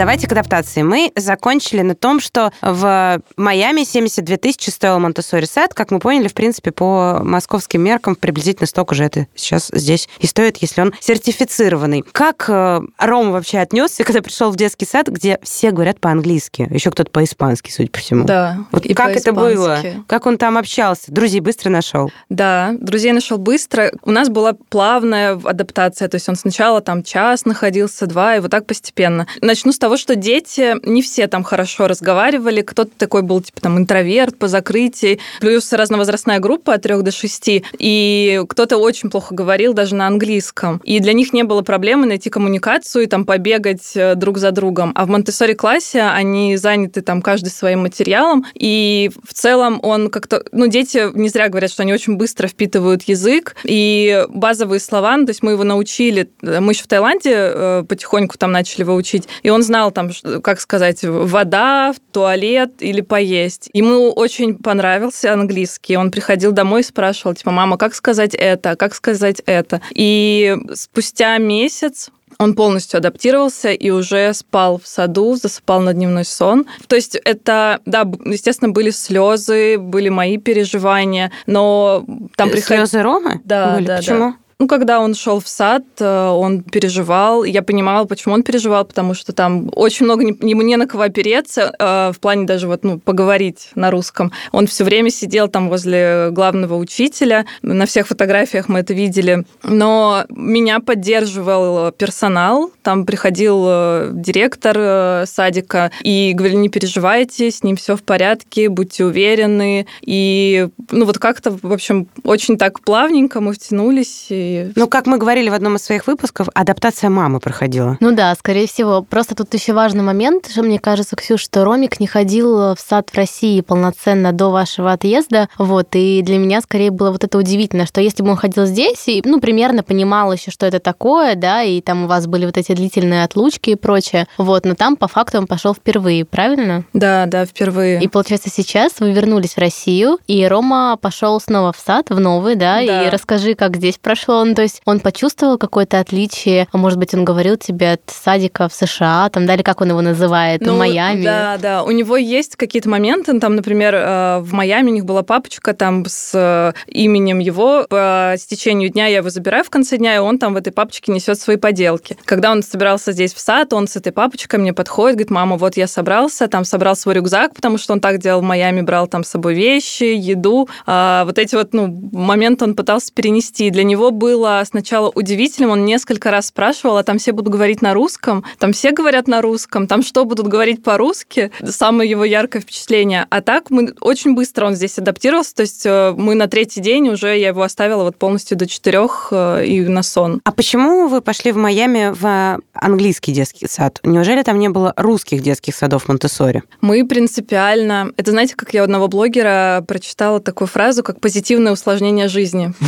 Давайте 0.02 0.26
к 0.26 0.32
адаптации. 0.32 0.82
Мы 0.82 1.12
закончили 1.14 1.80
на 1.82 1.94
том, 1.94 2.18
что 2.18 2.50
в 2.60 3.22
Майами 3.36 3.84
72 3.84 4.36
тысячи 4.36 4.68
стоил 4.70 4.98
Монтессори 4.98 5.44
сад. 5.44 5.74
Как 5.74 5.92
мы 5.92 6.00
поняли, 6.00 6.26
в 6.26 6.34
принципе, 6.34 6.72
по 6.72 7.20
московским 7.22 7.82
меркам 7.82 8.16
приблизительно 8.16 8.66
столько 8.66 8.96
же 8.96 9.04
это 9.04 9.28
сейчас 9.36 9.70
здесь 9.72 10.08
и 10.18 10.26
стоит, 10.26 10.56
если 10.56 10.80
он 10.80 10.92
сертифицированный. 10.98 12.02
Как 12.10 12.46
э, 12.48 12.80
Рома 12.98 13.30
вообще 13.30 13.58
отнесся, 13.58 14.02
когда 14.02 14.22
пришел 14.22 14.50
в 14.50 14.56
детский 14.56 14.86
сад, 14.86 15.06
где 15.06 15.38
все 15.44 15.70
говорят 15.70 16.00
по-английски, 16.00 16.66
еще 16.68 16.90
кто-то 16.90 17.12
по-испански, 17.12 17.70
судя 17.70 17.90
по 17.90 18.00
всему? 18.00 18.24
Да. 18.24 18.58
Вот 18.72 18.84
и 18.84 18.94
как 18.94 19.14
это 19.14 19.32
было? 19.32 19.78
Как 20.08 20.26
он 20.26 20.36
там 20.36 20.58
общался? 20.58 21.12
Друзей 21.12 21.38
быстро 21.38 21.70
нашел? 21.70 22.10
Да, 22.28 22.74
друзей 22.80 23.12
нашел 23.12 23.38
быстро. 23.38 23.92
У 24.02 24.10
нас 24.10 24.28
была 24.30 24.54
плавная 24.68 25.34
адаптация, 25.44 26.08
то 26.08 26.16
есть 26.16 26.28
он 26.28 26.34
сначала 26.34 26.80
там 26.80 27.04
час 27.04 27.44
находился, 27.44 28.08
два, 28.08 28.34
и 28.34 28.40
вот 28.40 28.50
так 28.50 28.66
постепенно. 28.66 29.28
Начну 29.40 29.70
с 29.70 29.78
того, 29.78 29.91
того, 29.92 29.98
что 29.98 30.16
дети 30.16 30.74
не 30.88 31.02
все 31.02 31.26
там 31.26 31.44
хорошо 31.44 31.86
разговаривали, 31.86 32.62
кто-то 32.62 32.90
такой 32.96 33.20
был, 33.20 33.42
типа, 33.42 33.60
там, 33.60 33.76
интроверт 33.78 34.38
по 34.38 34.48
закрытии, 34.48 35.18
плюс 35.38 35.70
разновозрастная 35.70 36.38
группа 36.38 36.72
от 36.72 36.82
3 36.82 37.02
до 37.02 37.10
6, 37.10 37.62
и 37.78 38.42
кто-то 38.48 38.78
очень 38.78 39.10
плохо 39.10 39.34
говорил 39.34 39.74
даже 39.74 39.94
на 39.94 40.06
английском. 40.06 40.80
И 40.84 40.98
для 40.98 41.12
них 41.12 41.34
не 41.34 41.42
было 41.42 41.60
проблемы 41.60 42.06
найти 42.06 42.30
коммуникацию 42.30 43.04
и 43.04 43.06
там 43.06 43.26
побегать 43.26 43.94
э, 43.94 44.14
друг 44.14 44.38
за 44.38 44.50
другом. 44.50 44.92
А 44.94 45.04
в 45.04 45.10
монте 45.10 45.32
классе 45.54 46.00
они 46.00 46.56
заняты 46.56 47.02
там 47.02 47.20
каждый 47.20 47.50
своим 47.50 47.80
материалом, 47.80 48.46
и 48.54 49.10
в 49.28 49.34
целом 49.34 49.78
он 49.82 50.08
как-то... 50.08 50.42
Ну, 50.52 50.68
дети 50.68 51.10
не 51.14 51.28
зря 51.28 51.50
говорят, 51.50 51.70
что 51.70 51.82
они 51.82 51.92
очень 51.92 52.16
быстро 52.16 52.48
впитывают 52.48 53.02
язык, 53.02 53.56
и 53.64 54.24
базовые 54.30 54.80
слова, 54.80 55.18
ну, 55.18 55.26
то 55.26 55.30
есть 55.30 55.42
мы 55.42 55.52
его 55.52 55.64
научили, 55.64 56.30
мы 56.40 56.72
еще 56.72 56.84
в 56.84 56.86
Таиланде 56.86 57.34
э, 57.34 57.84
потихоньку 57.86 58.38
там 58.38 58.52
начали 58.52 58.80
его 58.80 58.94
учить, 58.94 59.28
и 59.42 59.50
он 59.50 59.62
знал 59.72 59.90
там, 59.90 60.10
как 60.42 60.60
сказать, 60.60 60.98
вода, 61.02 61.94
туалет 62.12 62.72
или 62.80 63.00
поесть. 63.00 63.70
Ему 63.72 64.10
очень 64.10 64.58
понравился 64.58 65.32
английский, 65.32 65.96
он 65.96 66.10
приходил 66.10 66.52
домой 66.52 66.82
и 66.82 66.84
спрашивал, 66.84 67.34
типа, 67.34 67.52
мама, 67.52 67.78
как 67.78 67.94
сказать 67.94 68.34
это, 68.34 68.76
как 68.76 68.94
сказать 68.94 69.40
это. 69.46 69.80
И 69.94 70.54
спустя 70.74 71.38
месяц 71.38 72.10
он 72.38 72.54
полностью 72.54 72.98
адаптировался 72.98 73.70
и 73.70 73.88
уже 73.90 74.34
спал 74.34 74.78
в 74.78 74.86
саду, 74.86 75.36
засыпал 75.36 75.80
на 75.80 75.94
дневной 75.94 76.24
сон. 76.24 76.66
То 76.86 76.96
есть 76.96 77.16
это, 77.16 77.80
да, 77.86 78.02
естественно, 78.26 78.72
были 78.72 78.90
слезы, 78.90 79.78
были 79.78 80.10
мои 80.10 80.36
переживания, 80.36 81.32
но 81.46 82.04
там 82.36 82.50
приходили... 82.50 82.84
Слезы 82.84 83.02
Ромы? 83.02 83.40
Да, 83.44 83.74
были? 83.74 83.86
да, 83.86 83.96
Почему? 83.96 84.18
да. 84.18 84.36
Ну, 84.62 84.68
когда 84.68 85.00
он 85.00 85.16
шел 85.16 85.40
в 85.40 85.48
сад, 85.48 85.82
э, 85.98 86.28
он 86.28 86.62
переживал. 86.62 87.42
Я 87.42 87.62
понимала, 87.62 88.04
почему 88.04 88.34
он 88.34 88.44
переживал, 88.44 88.84
потому 88.84 89.12
что 89.12 89.32
там 89.32 89.68
очень 89.74 90.04
много 90.04 90.22
ему 90.22 90.62
не 90.62 90.76
на 90.76 90.86
кого 90.86 91.02
опереться, 91.02 91.74
э, 91.76 92.12
в 92.14 92.20
плане 92.20 92.46
даже 92.46 92.68
вот, 92.68 92.84
ну, 92.84 93.00
поговорить 93.00 93.70
на 93.74 93.90
русском. 93.90 94.30
Он 94.52 94.68
все 94.68 94.84
время 94.84 95.10
сидел 95.10 95.48
там 95.48 95.68
возле 95.68 96.28
главного 96.30 96.76
учителя. 96.76 97.44
На 97.62 97.86
всех 97.86 98.06
фотографиях 98.06 98.68
мы 98.68 98.78
это 98.78 98.94
видели. 98.94 99.44
Но 99.64 100.26
меня 100.28 100.78
поддерживал 100.78 101.90
персонал. 101.90 102.70
Там 102.82 103.04
приходил 103.04 103.64
э, 103.66 104.10
директор 104.12 105.26
садика 105.26 105.90
и 106.04 106.34
говорил, 106.36 106.60
не 106.60 106.68
переживайте, 106.68 107.50
с 107.50 107.64
ним 107.64 107.74
все 107.74 107.96
в 107.96 108.04
порядке, 108.04 108.68
будьте 108.68 109.04
уверены. 109.04 109.88
И, 110.02 110.68
ну, 110.92 111.04
вот 111.04 111.18
как-то, 111.18 111.50
в 111.50 111.72
общем, 111.72 112.06
очень 112.22 112.56
так 112.56 112.80
плавненько 112.82 113.40
мы 113.40 113.54
втянулись. 113.54 114.28
Ну, 114.74 114.88
как 114.88 115.06
мы 115.06 115.18
говорили 115.18 115.48
в 115.48 115.54
одном 115.54 115.76
из 115.76 115.82
своих 115.82 116.06
выпусков, 116.06 116.48
адаптация 116.54 117.10
мамы 117.10 117.40
проходила. 117.40 117.96
Ну 118.00 118.12
да, 118.12 118.34
скорее 118.34 118.66
всего. 118.66 119.02
Просто 119.02 119.34
тут 119.34 119.52
еще 119.54 119.72
важный 119.72 120.02
момент, 120.02 120.48
что 120.50 120.62
мне 120.62 120.78
кажется, 120.78 121.16
Ксюш, 121.16 121.40
что 121.40 121.64
Ромик 121.64 122.00
не 122.00 122.06
ходил 122.06 122.74
в 122.74 122.78
сад 122.78 123.10
в 123.10 123.16
России 123.16 123.60
полноценно 123.60 124.32
до 124.32 124.50
вашего 124.50 124.92
отъезда. 124.92 125.48
Вот, 125.58 125.88
и 125.92 126.22
для 126.22 126.38
меня 126.38 126.60
скорее 126.60 126.90
было 126.90 127.10
вот 127.10 127.24
это 127.24 127.38
удивительно, 127.38 127.86
что 127.86 128.00
если 128.00 128.22
бы 128.22 128.30
он 128.30 128.36
ходил 128.36 128.66
здесь 128.66 129.08
и, 129.08 129.22
ну, 129.24 129.40
примерно 129.40 129.82
понимал 129.82 130.32
еще, 130.32 130.50
что 130.50 130.66
это 130.66 130.78
такое, 130.80 131.34
да, 131.34 131.62
и 131.62 131.80
там 131.80 132.04
у 132.04 132.06
вас 132.06 132.26
были 132.26 132.46
вот 132.46 132.56
эти 132.56 132.72
длительные 132.72 133.24
отлучки 133.24 133.70
и 133.70 133.74
прочее, 133.74 134.26
вот, 134.38 134.64
но 134.64 134.74
там 134.74 134.96
по 134.96 135.08
факту 135.08 135.38
он 135.38 135.46
пошел 135.46 135.74
впервые, 135.74 136.24
правильно? 136.24 136.84
Да, 136.92 137.26
да, 137.26 137.46
впервые. 137.46 138.02
И 138.02 138.08
получается 138.08 138.50
сейчас 138.50 139.00
вы 139.00 139.12
вернулись 139.12 139.54
в 139.54 139.58
Россию, 139.58 140.18
и 140.26 140.46
Рома 140.46 140.96
пошел 141.00 141.40
снова 141.40 141.72
в 141.72 141.78
сад, 141.78 142.10
в 142.10 142.20
новый, 142.20 142.54
да, 142.54 142.84
да. 142.84 143.06
и 143.06 143.10
расскажи, 143.10 143.54
как 143.54 143.76
здесь 143.76 143.98
прошло 143.98 144.41
он, 144.42 144.54
то 144.54 144.62
есть 144.62 144.82
он 144.84 145.00
почувствовал 145.00 145.58
какое-то 145.58 146.00
отличие, 146.00 146.68
а 146.72 146.76
может 146.76 146.98
быть, 146.98 147.14
он 147.14 147.24
говорил 147.24 147.56
тебе 147.56 147.92
от 147.92 148.02
садика 148.06 148.68
в 148.68 148.74
США, 148.74 149.28
там, 149.30 149.46
да, 149.46 149.54
или 149.54 149.62
как 149.62 149.80
он 149.80 149.90
его 149.90 150.00
называет, 150.00 150.60
ну, 150.60 150.74
в 150.74 150.78
Майами? 150.78 151.24
Да, 151.24 151.58
да, 151.58 151.82
у 151.82 151.90
него 151.90 152.16
есть 152.16 152.56
какие-то 152.56 152.88
моменты, 152.88 153.38
там, 153.40 153.56
например, 153.56 153.94
э, 153.94 154.38
в 154.40 154.52
Майами 154.52 154.90
у 154.90 154.94
них 154.94 155.04
была 155.04 155.22
папочка 155.22 155.72
там 155.74 156.04
с 156.06 156.32
э, 156.34 156.72
именем 156.86 157.38
его, 157.38 157.86
по 157.88 158.34
стечению 158.36 158.90
дня 158.90 159.06
я 159.06 159.18
его 159.18 159.30
забираю 159.30 159.64
в 159.64 159.70
конце 159.70 159.96
дня, 159.96 160.16
и 160.16 160.18
он 160.18 160.38
там 160.38 160.54
в 160.54 160.56
этой 160.56 160.72
папочке 160.72 161.12
несет 161.12 161.38
свои 161.38 161.56
поделки. 161.56 162.16
Когда 162.24 162.50
он 162.50 162.62
собирался 162.62 163.12
здесь 163.12 163.34
в 163.34 163.40
сад, 163.40 163.72
он 163.72 163.88
с 163.88 163.96
этой 163.96 164.12
папочкой 164.12 164.60
мне 164.60 164.72
подходит, 164.72 165.16
говорит, 165.16 165.30
мама, 165.30 165.56
вот 165.56 165.76
я 165.76 165.86
собрался, 165.86 166.48
там 166.48 166.64
собрал 166.64 166.96
свой 166.96 167.14
рюкзак, 167.14 167.54
потому 167.54 167.78
что 167.78 167.92
он 167.92 168.00
так 168.00 168.18
делал 168.18 168.40
в 168.40 168.44
Майами, 168.44 168.80
брал 168.80 169.06
там 169.06 169.24
с 169.24 169.28
собой 169.28 169.54
вещи, 169.54 170.04
еду. 170.04 170.68
А 170.86 171.24
вот 171.24 171.38
эти 171.38 171.54
вот, 171.54 171.72
ну, 171.72 171.86
моменты 172.12 172.64
он 172.64 172.74
пытался 172.74 173.12
перенести. 173.12 173.70
Для 173.70 173.84
него 173.84 174.10
было 174.22 174.62
сначала 174.64 175.10
удивительным. 175.12 175.72
Он 175.72 175.84
несколько 175.84 176.30
раз 176.30 176.46
спрашивал, 176.46 176.96
а 176.96 177.02
там 177.02 177.18
все 177.18 177.32
будут 177.32 177.52
говорить 177.52 177.82
на 177.82 177.92
русском? 177.92 178.44
Там 178.60 178.72
все 178.72 178.92
говорят 178.92 179.26
на 179.26 179.42
русском? 179.42 179.88
Там 179.88 180.04
что, 180.04 180.24
будут 180.24 180.46
говорить 180.46 180.84
по-русски? 180.84 181.50
Самое 181.64 182.08
его 182.08 182.24
яркое 182.24 182.62
впечатление. 182.62 183.26
А 183.30 183.40
так 183.40 183.70
мы 183.70 183.92
очень 184.00 184.36
быстро 184.36 184.66
он 184.66 184.76
здесь 184.76 184.96
адаптировался. 184.96 185.56
То 185.56 185.62
есть 185.62 185.82
э, 185.86 186.14
мы 186.16 186.36
на 186.36 186.46
третий 186.46 186.80
день 186.80 187.08
уже, 187.08 187.36
я 187.36 187.48
его 187.48 187.62
оставила 187.62 188.04
вот 188.04 188.16
полностью 188.16 188.56
до 188.56 188.68
четырех 188.68 189.30
э, 189.32 189.66
и 189.66 189.80
на 189.80 190.04
сон. 190.04 190.40
А 190.44 190.52
почему 190.52 191.08
вы 191.08 191.20
пошли 191.20 191.50
в 191.50 191.56
Майами 191.56 192.14
в 192.14 192.60
английский 192.74 193.32
детский 193.32 193.66
сад? 193.66 193.98
Неужели 194.04 194.44
там 194.44 194.60
не 194.60 194.68
было 194.68 194.94
русских 194.96 195.42
детских 195.42 195.74
садов 195.74 196.04
в 196.04 196.08
Монтессоре? 196.08 196.62
Мы 196.80 197.04
принципиально... 197.04 198.12
Это 198.16 198.30
знаете, 198.30 198.54
как 198.54 198.72
я 198.72 198.82
у 198.82 198.84
одного 198.84 199.08
блогера 199.08 199.84
прочитала 199.88 200.38
такую 200.38 200.68
фразу, 200.68 201.02
как 201.02 201.18
позитивное 201.18 201.72
усложнение 201.72 202.28
жизни. 202.28 202.72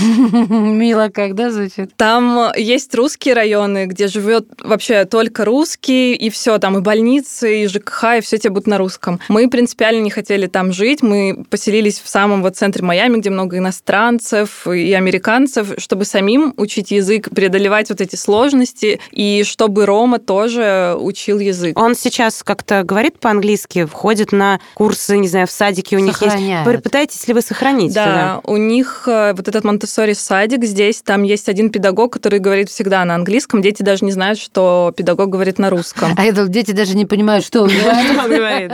Мило, 0.48 1.08
когда 1.28 1.50
звучит. 1.50 1.90
Там 1.96 2.52
есть 2.56 2.94
русские 2.94 3.34
районы, 3.34 3.86
где 3.86 4.08
живет 4.08 4.46
вообще 4.60 5.04
только 5.04 5.44
русские, 5.44 6.14
и 6.14 6.30
все, 6.30 6.58
там 6.58 6.78
и 6.78 6.80
больницы, 6.80 7.62
и 7.62 7.66
ЖКХ, 7.66 8.18
и 8.18 8.20
все 8.20 8.38
тебе 8.38 8.50
будут 8.50 8.66
на 8.66 8.78
русском. 8.78 9.20
Мы 9.28 9.48
принципиально 9.48 10.02
не 10.02 10.10
хотели 10.10 10.46
там 10.46 10.72
жить, 10.72 11.02
мы 11.02 11.44
поселились 11.50 12.00
в 12.00 12.08
самом 12.08 12.42
вот 12.42 12.56
центре 12.56 12.84
Майами, 12.84 13.18
где 13.18 13.30
много 13.30 13.58
иностранцев 13.58 14.66
и 14.66 14.92
американцев, 14.92 15.74
чтобы 15.78 16.04
самим 16.04 16.54
учить 16.56 16.90
язык, 16.90 17.30
преодолевать 17.30 17.90
вот 17.90 18.00
эти 18.00 18.16
сложности, 18.16 19.00
и 19.10 19.42
чтобы 19.44 19.86
Рома 19.86 20.18
тоже 20.18 20.96
учил 20.98 21.38
язык. 21.38 21.78
Он 21.78 21.94
сейчас 21.94 22.42
как-то 22.42 22.82
говорит 22.82 23.18
по-английски, 23.18 23.84
входит 23.84 24.32
на 24.32 24.60
курсы, 24.74 25.16
не 25.16 25.28
знаю, 25.28 25.46
в 25.46 25.50
садике 25.50 25.96
у 25.96 26.00
них 26.00 26.20
есть. 26.22 26.36
Пытаетесь 26.82 27.26
ли 27.28 27.34
вы 27.34 27.40
сохранить? 27.40 27.94
Да, 27.94 28.40
у 28.44 28.56
них 28.56 29.04
э, 29.06 29.32
вот 29.34 29.48
этот 29.48 29.64
монте 29.64 29.86
садик 29.86 30.64
здесь, 30.64 31.02
там 31.02 31.13
есть 31.22 31.48
один 31.48 31.70
педагог, 31.70 32.12
который 32.12 32.38
говорит 32.38 32.68
всегда 32.68 33.04
на 33.04 33.14
английском. 33.14 33.62
Дети 33.62 33.82
даже 33.82 34.04
не 34.04 34.12
знают, 34.12 34.38
что 34.38 34.92
педагог 34.96 35.28
говорит 35.28 35.58
на 35.58 35.70
русском. 35.70 36.12
А 36.16 36.24
это 36.24 36.46
дети 36.48 36.72
даже 36.72 36.96
не 36.96 37.06
понимают, 37.06 37.44
что 37.44 37.62
он 37.62 37.68
говорит. 37.68 38.72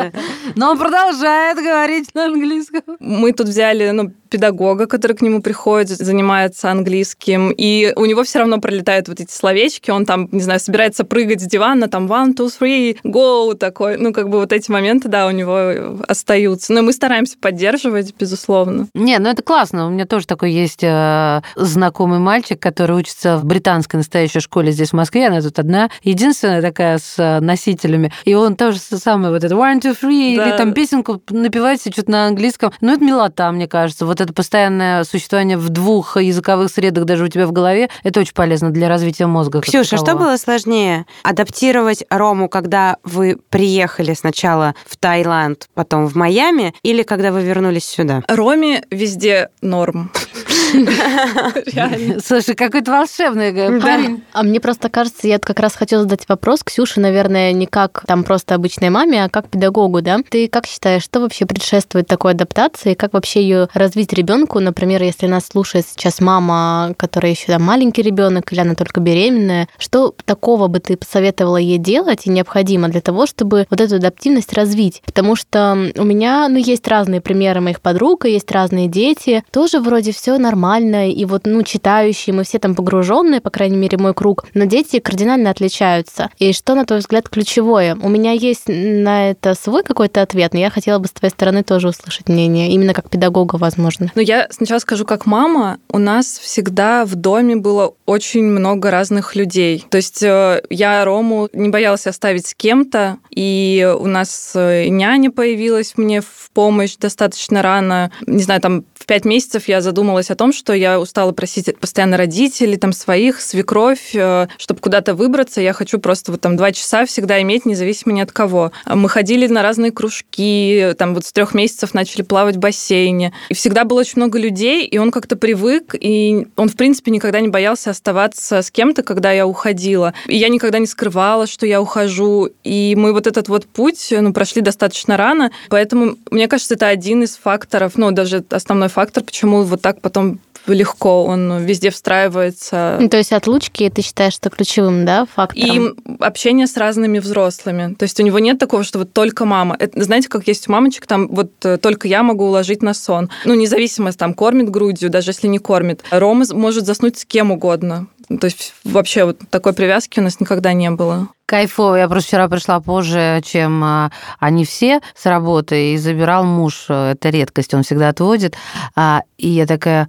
Но 0.56 0.70
он 0.70 0.78
продолжает 0.78 1.58
говорить 1.58 2.14
на 2.14 2.26
английском. 2.26 2.82
Мы 2.98 3.32
тут 3.32 3.48
взяли 3.48 3.90
ну, 3.90 4.12
педагога, 4.30 4.86
который 4.86 5.16
к 5.16 5.22
нему 5.22 5.42
приходит, 5.42 5.88
занимается 5.88 6.70
английским, 6.70 7.52
и 7.56 7.92
у 7.96 8.04
него 8.06 8.22
все 8.22 8.38
равно 8.38 8.58
пролетают 8.58 9.08
вот 9.08 9.20
эти 9.20 9.32
словечки, 9.32 9.90
он 9.90 10.06
там, 10.06 10.28
не 10.32 10.40
знаю, 10.40 10.60
собирается 10.60 11.04
прыгать 11.04 11.40
с 11.40 11.44
дивана, 11.44 11.88
там 11.88 12.06
one, 12.06 12.34
two, 12.34 12.48
three, 12.48 12.98
go, 13.04 13.54
такой, 13.54 13.96
ну, 13.96 14.12
как 14.12 14.28
бы 14.28 14.38
вот 14.38 14.52
эти 14.52 14.70
моменты, 14.70 15.08
да, 15.08 15.26
у 15.26 15.30
него 15.30 15.98
остаются. 16.06 16.72
Но 16.72 16.82
мы 16.82 16.92
стараемся 16.92 17.36
поддерживать, 17.38 18.14
безусловно. 18.18 18.86
Не, 18.94 19.18
ну 19.18 19.28
это 19.28 19.42
классно. 19.42 19.86
У 19.86 19.90
меня 19.90 20.06
тоже 20.06 20.26
такой 20.26 20.52
есть 20.52 20.82
э, 20.82 21.42
знакомый 21.56 22.20
мальчик, 22.30 22.60
который 22.60 22.96
учится 22.96 23.38
в 23.38 23.44
британской 23.44 23.98
настоящей 23.98 24.38
школе 24.38 24.70
здесь, 24.70 24.90
в 24.90 24.92
Москве, 24.92 25.26
она 25.26 25.40
тут 25.40 25.58
одна, 25.58 25.90
единственная 26.04 26.62
такая 26.62 26.98
с 26.98 27.18
э, 27.18 27.40
носителями, 27.40 28.12
и 28.24 28.34
он 28.34 28.54
тоже 28.54 28.78
самое 28.78 29.32
вот 29.32 29.42
это 29.42 29.56
one, 29.56 29.80
two, 29.80 29.96
three, 30.00 30.36
да. 30.36 30.46
или 30.46 30.56
там 30.56 30.72
песенку 30.72 31.20
напевает 31.30 31.82
себе 31.82 31.92
что-то 31.92 32.12
на 32.12 32.26
английском. 32.28 32.72
Ну, 32.80 32.92
это 32.92 33.02
милота, 33.02 33.50
мне 33.50 33.66
кажется. 33.66 34.06
Вот 34.06 34.20
это 34.20 34.32
постоянное 34.32 35.02
существование 35.02 35.56
в 35.56 35.70
двух 35.70 36.18
языковых 36.18 36.70
средах 36.70 37.04
даже 37.04 37.24
у 37.24 37.28
тебя 37.28 37.48
в 37.48 37.52
голове, 37.52 37.90
это 38.04 38.20
очень 38.20 38.34
полезно 38.34 38.70
для 38.70 38.88
развития 38.88 39.26
мозга. 39.26 39.60
Ксюша, 39.60 39.96
что 39.96 40.14
было 40.14 40.36
сложнее? 40.36 41.06
Адаптировать 41.24 42.04
Рому, 42.10 42.48
когда 42.48 42.98
вы 43.02 43.38
приехали 43.48 44.14
сначала 44.14 44.76
в 44.86 44.96
Таиланд, 44.96 45.68
потом 45.74 46.06
в 46.06 46.14
Майами, 46.14 46.76
или 46.84 47.02
когда 47.02 47.32
вы 47.32 47.42
вернулись 47.42 47.86
сюда? 47.86 48.22
Роме 48.28 48.84
везде 48.92 49.48
норм. 49.62 50.12
Слушай, 52.24 52.54
какой-то 52.54 52.92
волшебный 52.92 53.80
парень. 53.80 54.22
А 54.32 54.42
мне 54.42 54.60
просто 54.60 54.88
кажется, 54.88 55.26
я 55.26 55.38
как 55.38 55.60
раз 55.60 55.74
хотела 55.74 56.02
задать 56.02 56.28
вопрос 56.28 56.62
Ксюше, 56.62 57.00
наверное, 57.00 57.52
не 57.52 57.66
как 57.66 58.04
там 58.06 58.24
просто 58.24 58.54
обычной 58.54 58.90
маме, 58.90 59.24
а 59.24 59.28
как 59.28 59.48
педагогу, 59.48 60.02
да? 60.02 60.18
Ты 60.28 60.48
как 60.48 60.66
считаешь, 60.66 61.02
что 61.02 61.20
вообще 61.20 61.46
предшествует 61.46 62.06
такой 62.06 62.32
адаптации? 62.32 62.94
Как 62.94 63.12
вообще 63.12 63.42
ее 63.42 63.68
развить 63.74 64.12
ребенку? 64.12 64.60
Например, 64.60 65.02
если 65.02 65.26
нас 65.26 65.46
слушает 65.46 65.86
сейчас 65.86 66.20
мама, 66.20 66.94
которая 66.96 67.32
еще 67.32 67.46
там 67.46 67.62
маленький 67.62 68.02
ребенок, 68.02 68.52
или 68.52 68.60
она 68.60 68.74
только 68.74 69.00
беременная, 69.00 69.68
что 69.78 70.14
такого 70.24 70.68
бы 70.68 70.80
ты 70.80 70.96
посоветовала 70.96 71.56
ей 71.56 71.78
делать 71.78 72.26
и 72.26 72.30
необходимо 72.30 72.88
для 72.88 73.00
того, 73.00 73.26
чтобы 73.26 73.66
вот 73.70 73.80
эту 73.80 73.96
адаптивность 73.96 74.52
развить? 74.52 75.02
Потому 75.04 75.36
что 75.36 75.90
у 75.96 76.04
меня, 76.04 76.48
ну, 76.48 76.58
есть 76.58 76.86
разные 76.88 77.20
примеры 77.20 77.60
моих 77.60 77.80
подруг, 77.80 78.24
и 78.24 78.32
есть 78.32 78.50
разные 78.50 78.88
дети, 78.88 79.44
тоже 79.50 79.80
вроде 79.80 80.12
все 80.12 80.38
нормально 80.38 80.59
нормальная, 80.60 81.08
и 81.08 81.24
вот, 81.24 81.42
ну, 81.46 81.62
читающие, 81.62 82.34
мы 82.34 82.44
все 82.44 82.58
там 82.58 82.74
погруженные, 82.74 83.40
по 83.40 83.50
крайней 83.50 83.76
мере, 83.76 83.96
мой 83.96 84.12
круг, 84.12 84.44
но 84.54 84.66
дети 84.66 84.98
кардинально 84.98 85.50
отличаются. 85.50 86.28
И 86.38 86.52
что, 86.52 86.74
на 86.74 86.84
твой 86.84 86.98
взгляд, 86.98 87.28
ключевое? 87.28 87.96
У 88.00 88.08
меня 88.08 88.32
есть 88.32 88.64
на 88.66 89.30
это 89.30 89.54
свой 89.54 89.82
какой-то 89.82 90.20
ответ, 90.20 90.52
но 90.52 90.60
я 90.60 90.70
хотела 90.70 90.98
бы 90.98 91.06
с 91.06 91.12
твоей 91.12 91.32
стороны 91.32 91.62
тоже 91.62 91.88
услышать 91.88 92.28
мнение, 92.28 92.70
именно 92.70 92.92
как 92.92 93.08
педагога, 93.08 93.56
возможно. 93.56 94.10
Ну, 94.14 94.20
я 94.20 94.48
сначала 94.50 94.80
скажу, 94.80 95.06
как 95.06 95.26
мама, 95.26 95.78
у 95.88 95.98
нас 95.98 96.38
всегда 96.38 97.04
в 97.06 97.14
доме 97.14 97.56
было 97.56 97.94
очень 98.04 98.44
много 98.44 98.90
разных 98.90 99.36
людей. 99.36 99.86
То 99.88 99.96
есть 99.96 100.22
э, 100.22 100.62
я 100.68 101.04
Рому 101.04 101.48
не 101.52 101.70
боялась 101.70 102.06
оставить 102.06 102.46
с 102.46 102.54
кем-то, 102.54 103.16
и 103.30 103.94
у 103.98 104.06
нас 104.06 104.52
э, 104.54 104.88
няня 104.88 105.30
появилась 105.30 105.94
мне 105.96 106.20
в 106.20 106.50
помощь 106.52 106.96
достаточно 106.96 107.62
рано. 107.62 108.10
Не 108.26 108.42
знаю, 108.42 108.60
там 108.60 108.84
пять 109.10 109.24
месяцев 109.24 109.66
я 109.66 109.80
задумалась 109.80 110.30
о 110.30 110.36
том, 110.36 110.52
что 110.52 110.72
я 110.72 111.00
устала 111.00 111.32
просить 111.32 111.76
постоянно 111.80 112.16
родителей, 112.16 112.76
там 112.76 112.92
своих, 112.92 113.40
свекровь, 113.40 114.14
э, 114.14 114.46
чтобы 114.56 114.78
куда-то 114.78 115.16
выбраться. 115.16 115.60
Я 115.60 115.72
хочу 115.72 115.98
просто 115.98 116.30
вот 116.30 116.40
там 116.40 116.56
два 116.56 116.70
часа 116.70 117.04
всегда 117.06 117.42
иметь, 117.42 117.66
независимо 117.66 118.12
ни 118.12 118.20
от 118.20 118.30
кого. 118.30 118.70
Мы 118.86 119.08
ходили 119.08 119.48
на 119.48 119.62
разные 119.62 119.90
кружки, 119.90 120.94
там 120.96 121.16
вот 121.16 121.24
с 121.26 121.32
трех 121.32 121.54
месяцев 121.54 121.92
начали 121.92 122.22
плавать 122.22 122.54
в 122.54 122.58
бассейне. 122.60 123.32
И 123.48 123.54
всегда 123.54 123.82
было 123.82 123.98
очень 123.98 124.12
много 124.14 124.38
людей, 124.38 124.86
и 124.86 124.96
он 124.98 125.10
как-то 125.10 125.34
привык, 125.34 125.96
и 125.98 126.46
он, 126.54 126.68
в 126.68 126.76
принципе, 126.76 127.10
никогда 127.10 127.40
не 127.40 127.48
боялся 127.48 127.90
оставаться 127.90 128.62
с 128.62 128.70
кем-то, 128.70 129.02
когда 129.02 129.32
я 129.32 129.44
уходила. 129.44 130.14
И 130.28 130.36
я 130.36 130.48
никогда 130.48 130.78
не 130.78 130.86
скрывала, 130.86 131.48
что 131.48 131.66
я 131.66 131.82
ухожу. 131.82 132.50
И 132.62 132.94
мы 132.96 133.12
вот 133.12 133.26
этот 133.26 133.48
вот 133.48 133.66
путь 133.66 134.06
ну, 134.12 134.32
прошли 134.32 134.62
достаточно 134.62 135.16
рано. 135.16 135.50
Поэтому, 135.68 136.14
мне 136.30 136.46
кажется, 136.46 136.74
это 136.74 136.86
один 136.86 137.24
из 137.24 137.36
факторов, 137.36 137.94
ну, 137.96 138.12
даже 138.12 138.44
основной 138.50 138.86
фактор, 138.86 138.99
почему 139.22 139.62
вот 139.62 139.82
так 139.82 140.00
потом 140.00 140.40
легко, 140.66 141.24
он 141.24 141.64
везде 141.64 141.90
встраивается. 141.90 142.98
Ну, 143.00 143.08
то 143.08 143.16
есть 143.16 143.32
отлучки 143.32 143.88
ты 143.90 144.02
считаешь, 144.02 144.34
что 144.34 144.50
ключевым, 144.50 145.04
да, 145.04 145.26
фактором? 145.26 145.88
И 145.88 145.94
общение 146.20 146.66
с 146.66 146.76
разными 146.76 147.18
взрослыми. 147.18 147.94
То 147.94 148.04
есть 148.04 148.18
у 148.20 148.22
него 148.22 148.38
нет 148.38 148.58
такого, 148.58 148.84
что 148.84 148.98
вот 148.98 149.12
только 149.12 149.44
мама. 149.44 149.76
Это, 149.78 150.02
знаете, 150.02 150.28
как 150.28 150.46
есть 150.48 150.68
у 150.68 150.72
мамочек, 150.72 151.06
там 151.06 151.28
вот 151.28 151.52
э, 151.64 151.78
только 151.78 152.08
я 152.08 152.22
могу 152.22 152.46
уложить 152.46 152.82
на 152.82 152.94
сон. 152.94 153.30
Ну, 153.44 153.54
независимо, 153.54 154.12
там, 154.12 154.34
кормит 154.34 154.70
грудью, 154.70 155.10
даже 155.10 155.30
если 155.30 155.46
не 155.46 155.58
кормит. 155.58 156.02
Рома 156.10 156.44
может 156.52 156.86
заснуть 156.86 157.18
с 157.18 157.24
кем 157.24 157.50
угодно. 157.50 158.06
То 158.38 158.44
есть 158.44 158.74
вообще 158.84 159.24
вот 159.24 159.38
такой 159.50 159.72
привязки 159.72 160.20
у 160.20 160.22
нас 160.22 160.38
никогда 160.38 160.72
не 160.72 160.90
было. 160.90 161.28
Кайфово. 161.46 161.96
Я 161.96 162.08
просто 162.08 162.28
вчера 162.28 162.48
пришла 162.48 162.78
позже, 162.78 163.40
чем 163.44 163.82
а, 163.82 164.12
они 164.38 164.64
все 164.64 165.00
с 165.16 165.26
работы, 165.26 165.94
и 165.94 165.96
забирал 165.96 166.44
муж. 166.44 166.84
Это 166.88 167.28
редкость, 167.30 167.74
он 167.74 167.82
всегда 167.82 168.10
отводит. 168.10 168.54
А, 168.94 169.22
и 169.36 169.48
я 169.48 169.66
такая, 169.66 170.08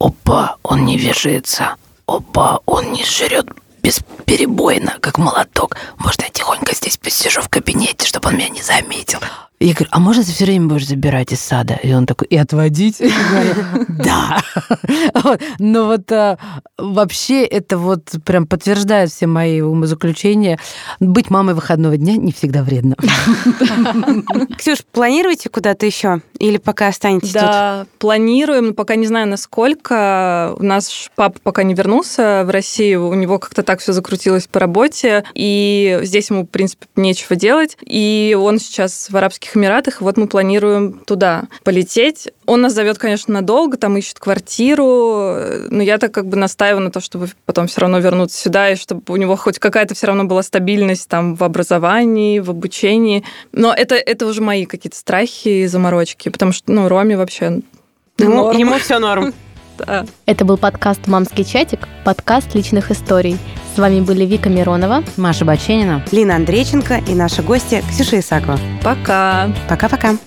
опа, 0.00 0.56
он 0.62 0.84
не 0.84 0.96
вяжется. 0.96 1.76
Опа, 2.06 2.60
он 2.66 2.92
не 2.92 3.04
жрет 3.04 3.46
бесперебойно, 3.82 4.96
как 5.00 5.18
молоток. 5.18 5.76
Может, 5.98 6.22
я 6.22 6.28
тихонько 6.30 6.74
здесь 6.74 6.96
посижу 6.96 7.40
в 7.40 7.48
кабинете, 7.48 8.06
чтобы 8.06 8.28
он 8.30 8.36
меня 8.36 8.48
не 8.48 8.62
заметил. 8.62 9.20
Я 9.62 9.74
говорю, 9.74 9.88
а 9.90 10.00
можно 10.00 10.24
ты 10.24 10.32
все 10.32 10.46
время 10.46 10.68
будешь 10.68 10.86
забирать 10.86 11.32
из 11.32 11.40
сада? 11.40 11.78
И 11.82 11.92
он 11.92 12.06
такой, 12.06 12.26
и 12.28 12.36
отводить? 12.36 12.96
Да. 13.88 14.40
Но 15.58 15.84
вот 15.84 16.10
а, 16.10 16.38
вообще 16.78 17.44
это 17.44 17.76
вот 17.76 18.08
прям 18.24 18.46
подтверждает 18.46 19.10
все 19.10 19.26
мои 19.26 19.60
умозаключения. 19.60 20.58
Быть 20.98 21.28
мамой 21.28 21.54
выходного 21.54 21.98
дня 21.98 22.16
не 22.16 22.32
всегда 22.32 22.62
вредно. 22.62 22.96
Ксюш, 24.56 24.78
планируете 24.92 25.50
куда-то 25.50 25.84
еще? 25.84 26.22
Или 26.38 26.56
пока 26.56 26.88
останетесь 26.88 27.32
тут? 27.32 27.42
Да, 27.42 27.86
планируем, 27.98 28.68
но 28.68 28.72
пока 28.72 28.94
не 28.96 29.06
знаю, 29.06 29.28
насколько. 29.28 30.54
У 30.58 30.62
нас 30.62 31.10
папа 31.16 31.38
пока 31.42 31.64
не 31.64 31.74
вернулся 31.74 32.44
в 32.46 32.50
Россию, 32.50 33.08
у 33.08 33.14
него 33.14 33.38
как-то 33.38 33.62
так 33.62 33.80
все 33.80 33.92
закрутилось 33.92 34.46
по 34.46 34.58
работе, 34.58 35.24
и 35.34 36.00
здесь 36.02 36.30
ему, 36.30 36.44
в 36.44 36.48
принципе, 36.48 36.86
нечего 36.96 37.36
делать. 37.36 37.76
И 37.84 38.34
он 38.40 38.58
сейчас 38.58 39.10
в 39.10 39.16
Арабских 39.16 39.49
Эмиратах, 39.56 40.00
и 40.00 40.04
вот 40.04 40.16
мы 40.16 40.26
планируем 40.26 41.00
туда 41.06 41.44
полететь. 41.64 42.28
Он 42.46 42.60
нас 42.62 42.72
зовет, 42.72 42.98
конечно, 42.98 43.34
надолго, 43.34 43.76
там 43.76 43.96
ищет 43.96 44.18
квартиру, 44.18 45.36
но 45.70 45.82
я 45.82 45.98
так 45.98 46.12
как 46.12 46.26
бы 46.26 46.36
настаиваю 46.36 46.84
на 46.84 46.90
то, 46.90 47.00
чтобы 47.00 47.28
потом 47.46 47.66
все 47.66 47.80
равно 47.82 47.98
вернуться 47.98 48.38
сюда, 48.38 48.70
и 48.70 48.76
чтобы 48.76 49.02
у 49.08 49.16
него 49.16 49.36
хоть 49.36 49.58
какая-то 49.58 49.94
все 49.94 50.06
равно 50.08 50.24
была 50.24 50.42
стабильность 50.42 51.08
там 51.08 51.34
в 51.34 51.44
образовании, 51.44 52.38
в 52.40 52.50
обучении. 52.50 53.24
Но 53.52 53.72
это, 53.72 53.94
это 53.94 54.26
уже 54.26 54.42
мои 54.42 54.66
какие-то 54.66 54.96
страхи 54.96 55.48
и 55.48 55.66
заморочки, 55.66 56.28
потому 56.28 56.52
что, 56.52 56.72
ну, 56.72 56.88
Роме 56.88 57.16
вообще 57.16 57.62
Ему, 58.18 58.34
норм. 58.36 58.58
ему 58.58 58.78
все 58.78 58.98
норм. 58.98 59.34
Да. 59.86 60.04
Это 60.26 60.44
был 60.44 60.58
подкаст 60.58 61.06
«Мамский 61.06 61.42
чатик», 61.42 61.88
подкаст 62.04 62.54
личных 62.54 62.90
историй. 62.90 63.38
С 63.80 63.82
вами 63.82 64.00
были 64.00 64.26
Вика 64.26 64.50
Миронова. 64.50 65.02
Маша 65.16 65.46
Баченина. 65.46 66.04
Лина 66.12 66.36
Андрейченко 66.36 67.00
и 67.08 67.14
наша 67.14 67.42
гостья 67.42 67.80
Ксюша 67.80 68.20
Исакова. 68.20 68.58
Пока. 68.84 69.50
Пока-пока. 69.70 70.18